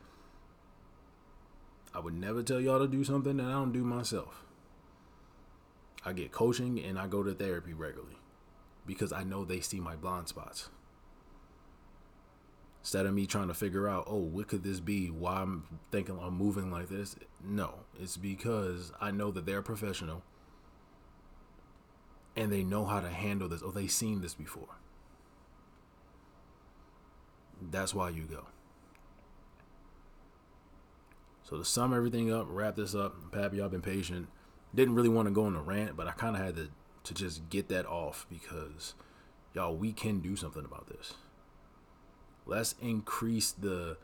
I 1.95 2.01
would 2.01 2.15
never 2.15 2.43
tell 2.43 2.61
y'all 2.61 2.79
to 2.79 2.89
do 2.89 3.05
something 3.05 3.37
that 3.37 3.47
I 3.47 3.53
don't 3.53 3.73
do 3.73 3.85
myself. 3.85 4.45
I 6.05 6.13
get 6.13 6.33
coaching 6.33 6.83
and 6.83 6.99
I 6.99 7.07
go 7.07 7.23
to 7.23 7.33
therapy 7.33 7.73
regularly 7.73 8.17
because 8.87 9.13
I 9.13 9.23
know 9.23 9.45
they 9.45 9.61
see 9.61 9.81
my 9.81 9.95
blind 9.95 10.29
spots. 10.29 10.69
Instead 12.81 13.07
of 13.07 13.15
me 13.15 13.27
trying 13.27 13.47
to 13.47 13.55
figure 13.55 13.89
out, 13.89 14.05
oh, 14.09 14.19
what 14.19 14.49
could 14.49 14.65
this 14.65 14.81
be? 14.81 15.07
Why 15.07 15.37
I'm 15.37 15.65
thinking 15.93 16.19
I'm 16.21 16.37
moving 16.37 16.73
like 16.73 16.89
this? 16.89 17.15
No, 17.45 17.75
it's 18.01 18.17
because 18.17 18.93
I 19.01 19.13
know 19.13 19.31
that 19.31 19.47
they're 19.47 19.63
professional 19.63 20.25
and 22.35 22.53
they 22.53 22.65
know 22.65 22.85
how 22.85 23.01
to 23.01 23.09
handle 23.09 23.49
this 23.49 23.63
or 23.63 23.71
they've 23.71 23.91
seen 23.91 24.21
this 24.21 24.35
before. 24.35 24.79
That's 27.71 27.95
why 27.95 28.09
you 28.09 28.25
go. 28.25 28.47
So 31.45 31.59
to 31.59 31.65
sum 31.65 31.95
everything 31.95 32.33
up, 32.33 32.47
wrap 32.49 32.75
this 32.75 32.95
up, 32.97 33.31
Pappy, 33.31 33.61
I've 33.61 33.71
been 33.71 33.83
patient. 33.83 34.29
Didn't 34.75 34.95
really 34.95 35.09
want 35.09 35.29
to 35.29 35.35
go 35.35 35.45
on 35.45 35.57
a 35.57 35.63
rant, 35.63 35.97
but 35.97 36.07
I 36.07 36.13
kind 36.13 36.37
of 36.37 36.43
had 36.43 36.57
to 36.57 36.69
to 37.05 37.15
just 37.15 37.51
get 37.51 37.69
that 37.69 37.85
off 37.85 38.27
because 38.31 38.95
y'all, 39.55 39.75
we 39.75 39.93
can 39.93 40.21
do 40.21 40.37
something 40.37 40.65
about 40.65 40.87
this. 40.87 41.15
Let's 42.47 42.75
increase 42.81 43.53
the 43.53 43.97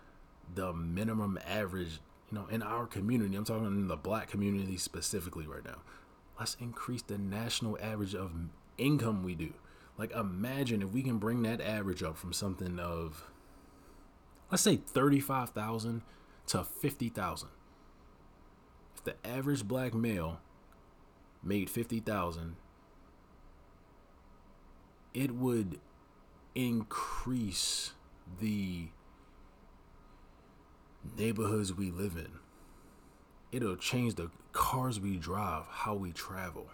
the 0.52 0.72
minimum 0.72 1.38
average, 1.46 2.00
you 2.31 2.38
know, 2.38 2.46
in 2.46 2.62
our 2.62 2.87
community. 2.87 3.37
I'm 3.37 3.44
talking 3.44 3.66
in 3.66 3.88
the 3.88 3.96
black 3.96 4.28
community 4.28 4.76
specifically 4.76 5.46
right 5.46 5.64
now 5.64 5.78
let's 6.38 6.57
increase 6.61 7.02
the 7.02 7.18
national 7.18 7.78
average 7.81 8.14
of 8.14 8.33
income 8.76 9.22
we 9.22 9.35
do. 9.35 9.52
Like 9.96 10.12
imagine 10.12 10.83
if 10.83 10.90
we 10.90 11.02
can 11.02 11.18
bring 11.18 11.42
that 11.42 11.61
average 11.61 12.02
up 12.02 12.16
from 12.16 12.33
something 12.33 12.78
of 12.78 13.24
let's 14.50 14.62
say 14.62 14.76
35,000 14.76 16.02
to 16.46 16.64
50,000. 16.64 17.48
If 18.96 19.04
the 19.04 19.14
average 19.26 19.64
black 19.66 19.94
male 19.94 20.40
made 21.42 21.70
50,000, 21.70 22.57
it 25.14 25.33
would 25.33 25.81
increase 26.55 27.92
the 28.40 28.88
neighborhoods 31.16 31.72
we 31.72 31.90
live 31.90 32.16
in 32.16 32.40
it'll 33.53 33.77
change 33.77 34.14
the 34.14 34.31
cars 34.53 35.01
we 35.01 35.16
drive, 35.16 35.64
how 35.68 35.94
we 35.94 36.12
travel. 36.12 36.66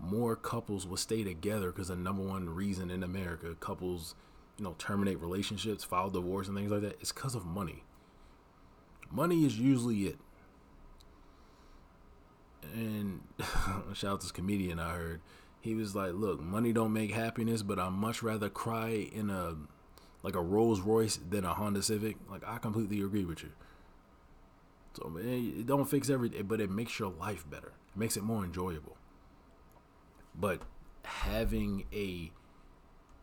More 0.00 0.34
couples 0.36 0.86
will 0.86 0.96
stay 0.96 1.24
together 1.24 1.70
because 1.70 1.88
the 1.88 1.96
number 1.96 2.22
one 2.22 2.48
reason 2.48 2.90
in 2.90 3.02
America 3.02 3.54
couples, 3.60 4.14
you 4.58 4.64
know, 4.64 4.74
terminate 4.78 5.20
relationships, 5.20 5.84
file 5.84 6.10
divorce, 6.10 6.48
and 6.48 6.56
things 6.56 6.70
like 6.70 6.82
that 6.82 7.00
is 7.00 7.12
because 7.12 7.34
of 7.34 7.44
money. 7.44 7.84
Money 9.10 9.44
is 9.44 9.58
usually 9.58 10.06
it. 10.06 10.18
And 12.74 13.20
shout 13.94 14.12
out 14.12 14.20
to 14.20 14.26
this 14.26 14.32
comedian 14.32 14.78
I 14.78 14.94
heard. 14.94 15.20
He 15.60 15.74
was 15.74 15.94
like, 15.94 16.14
"Look, 16.14 16.40
money 16.40 16.72
don't 16.72 16.92
make 16.92 17.12
happiness, 17.12 17.62
but 17.62 17.78
I 17.78 17.88
much 17.88 18.22
rather 18.22 18.48
cry 18.48 19.08
in 19.12 19.30
a 19.30 19.56
like 20.22 20.34
a 20.34 20.40
Rolls 20.40 20.80
Royce 20.80 21.16
than 21.16 21.44
a 21.44 21.54
Honda 21.54 21.82
Civic." 21.82 22.16
Like 22.30 22.42
I 22.46 22.58
completely 22.58 23.00
agree 23.00 23.24
with 23.24 23.42
you. 23.42 23.50
So 24.94 25.08
man, 25.08 25.54
it 25.58 25.66
don't 25.66 25.88
fix 25.88 26.10
everything, 26.10 26.44
but 26.46 26.60
it 26.60 26.70
makes 26.70 26.98
your 26.98 27.10
life 27.10 27.48
better. 27.48 27.72
It 27.94 27.98
makes 27.98 28.16
it 28.16 28.22
more 28.22 28.44
enjoyable. 28.44 28.96
But 30.34 30.62
having 31.04 31.84
a 31.92 32.32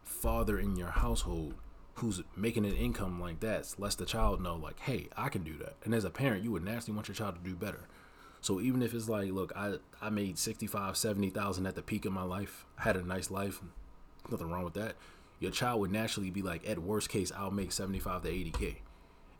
father 0.03 0.59
in 0.59 0.75
your 0.75 0.91
household 0.91 1.55
who's 1.95 2.21
making 2.35 2.65
an 2.65 2.73
income 2.73 3.19
like 3.19 3.39
that 3.41 3.75
lets 3.77 3.95
the 3.95 4.05
child 4.05 4.41
know, 4.41 4.55
like, 4.55 4.79
hey, 4.79 5.09
I 5.17 5.29
can 5.29 5.43
do 5.43 5.57
that. 5.57 5.75
And 5.83 5.93
as 5.93 6.05
a 6.05 6.09
parent, 6.09 6.43
you 6.43 6.51
would 6.51 6.63
naturally 6.63 6.95
want 6.95 7.07
your 7.07 7.15
child 7.15 7.35
to 7.35 7.49
do 7.49 7.55
better. 7.55 7.87
So 8.41 8.61
even 8.61 8.81
if 8.81 8.93
it's 8.93 9.09
like, 9.09 9.31
look, 9.31 9.51
I, 9.55 9.75
I 10.01 10.09
made 10.09 10.37
65, 10.37 10.95
70,000 10.95 11.65
at 11.65 11.75
the 11.75 11.81
peak 11.81 12.05
of 12.05 12.13
my 12.13 12.23
life, 12.23 12.65
I 12.77 12.83
had 12.83 12.95
a 12.95 13.05
nice 13.05 13.29
life, 13.29 13.61
nothing 14.31 14.49
wrong 14.49 14.63
with 14.63 14.75
that. 14.75 14.95
Your 15.39 15.51
child 15.51 15.81
would 15.81 15.91
naturally 15.91 16.29
be 16.29 16.41
like, 16.41 16.67
at 16.67 16.79
worst 16.79 17.09
case, 17.09 17.31
I'll 17.35 17.51
make 17.51 17.71
75 17.71 18.23
to 18.23 18.29
80K 18.29 18.75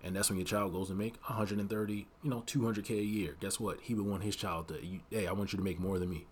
and 0.04 0.16
that's 0.16 0.30
when 0.30 0.38
your 0.38 0.46
child 0.46 0.74
goes 0.74 0.88
to 0.88 0.94
make 0.94 1.16
130 1.28 2.08
you 2.24 2.30
know 2.30 2.44
200k 2.46 2.92
a 2.92 3.04
year. 3.04 3.36
Guess 3.40 3.60
what? 3.60 3.82
He 3.82 3.94
would 3.94 4.06
want 4.06 4.24
his 4.24 4.36
child 4.36 4.68
to 4.70 4.80
hey 5.10 5.28
i 5.28 5.32
want 5.32 5.52
you 5.54 5.58
to 5.58 5.64
make 5.64 5.80
more 5.80 6.00
than 6.00 6.10
me. 6.10 6.26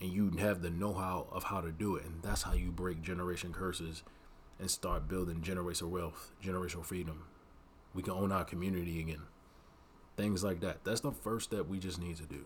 And 0.00 0.12
you 0.12 0.30
have 0.38 0.60
the 0.60 0.70
know-how 0.70 1.26
of 1.32 1.44
how 1.44 1.62
to 1.62 1.72
do 1.72 1.96
it. 1.96 2.04
And 2.04 2.22
that's 2.22 2.42
how 2.42 2.52
you 2.52 2.70
break 2.70 3.00
generation 3.00 3.54
curses 3.54 4.02
and 4.60 4.70
start 4.70 5.08
building 5.08 5.40
generational 5.40 5.88
wealth 5.88 6.32
generational 6.42 6.84
freedom. 6.84 7.24
We 7.94 8.02
can 8.02 8.12
own 8.12 8.30
our 8.30 8.44
community 8.44 9.00
again 9.00 9.22
things 10.16 10.42
like 10.42 10.60
that 10.60 10.84
that's 10.84 11.00
the 11.00 11.12
first 11.12 11.46
step 11.50 11.66
we 11.66 11.78
just 11.78 12.00
need 12.00 12.16
to 12.16 12.24
do 12.24 12.44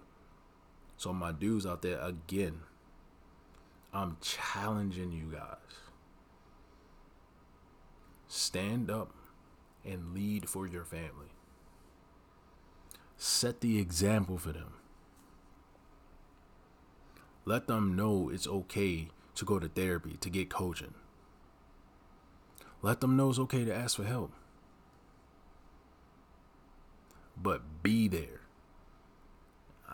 so 0.97 1.13
my 1.13 1.33
dudes 1.33 1.67
out 1.67 1.83
there 1.83 2.01
again 2.01 2.61
i'm 3.93 4.17
challenging 4.21 5.13
you 5.13 5.33
guys 5.33 5.57
stand 8.31 8.91
up 8.91 9.13
and 9.85 10.15
lead 10.15 10.49
for 10.49 10.67
your 10.67 10.85
family. 10.85 11.33
Set 13.17 13.61
the 13.61 13.79
example 13.79 14.39
for 14.39 14.53
them. 14.53 14.75
Let 17.45 17.67
them 17.67 17.97
know 17.97 18.31
it's 18.33 18.47
okay 18.47 19.09
to 19.35 19.45
go 19.45 19.59
to 19.59 19.69
therapy, 19.69 20.17
to 20.21 20.31
get 20.31 20.49
coaching. 20.49 20.95
Let 22.83 23.01
them 23.01 23.17
know 23.17 23.31
it's 23.31 23.39
okay 23.39 23.65
to 23.65 23.75
ask 23.75 23.97
for 23.97 24.05
help. 24.05 24.33
But 27.43 27.83
be 27.83 28.09
there. 28.09 28.41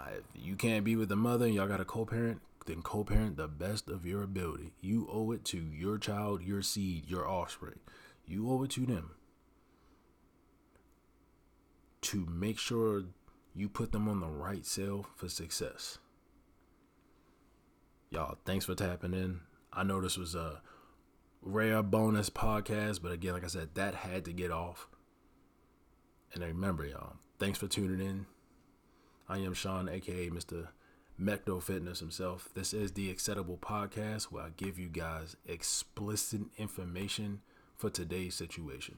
if 0.08 0.24
you 0.34 0.56
can't 0.56 0.84
be 0.84 0.96
with 0.96 1.08
the 1.08 1.16
mother 1.16 1.46
and 1.46 1.54
y'all 1.54 1.68
got 1.68 1.80
a 1.80 1.84
co 1.84 2.04
parent, 2.04 2.40
then 2.66 2.82
co 2.82 3.04
parent 3.04 3.36
the 3.36 3.48
best 3.48 3.88
of 3.88 4.04
your 4.04 4.22
ability. 4.22 4.72
You 4.80 5.08
owe 5.10 5.30
it 5.32 5.44
to 5.46 5.58
your 5.58 5.98
child, 5.98 6.42
your 6.42 6.62
seed, 6.62 7.08
your 7.08 7.26
offspring. 7.28 7.78
You 8.26 8.50
owe 8.50 8.64
it 8.64 8.70
to 8.72 8.86
them 8.86 9.12
to 12.02 12.26
make 12.26 12.58
sure 12.58 13.04
you 13.54 13.68
put 13.68 13.92
them 13.92 14.08
on 14.08 14.20
the 14.20 14.26
right 14.26 14.66
sail 14.66 15.06
for 15.14 15.28
success. 15.28 15.98
Y'all, 18.10 18.38
thanks 18.44 18.64
for 18.64 18.74
tapping 18.74 19.14
in. 19.14 19.40
I 19.72 19.82
know 19.82 20.00
this 20.00 20.16
was 20.16 20.34
a 20.34 20.60
rare 21.42 21.82
bonus 21.82 22.30
podcast, 22.30 23.02
but 23.02 23.12
again, 23.12 23.32
like 23.32 23.44
I 23.44 23.48
said, 23.48 23.74
that 23.74 23.94
had 23.94 24.24
to 24.26 24.32
get 24.32 24.50
off. 24.50 24.88
And 26.32 26.42
remember, 26.42 26.84
y'all, 26.84 27.16
thanks 27.38 27.58
for 27.58 27.68
tuning 27.68 28.00
in. 28.00 28.26
I 29.28 29.38
am 29.38 29.54
Sean, 29.54 29.88
aka 29.88 30.30
Mr. 30.30 30.68
Mecto 31.20 31.62
Fitness 31.62 32.00
himself. 32.00 32.48
This 32.54 32.72
is 32.72 32.92
the 32.92 33.10
Acceptable 33.10 33.58
Podcast 33.58 34.24
where 34.24 34.44
I 34.44 34.50
give 34.56 34.78
you 34.78 34.88
guys 34.88 35.36
explicit 35.46 36.42
information 36.56 37.40
for 37.76 37.90
today's 37.90 38.34
situation. 38.34 38.96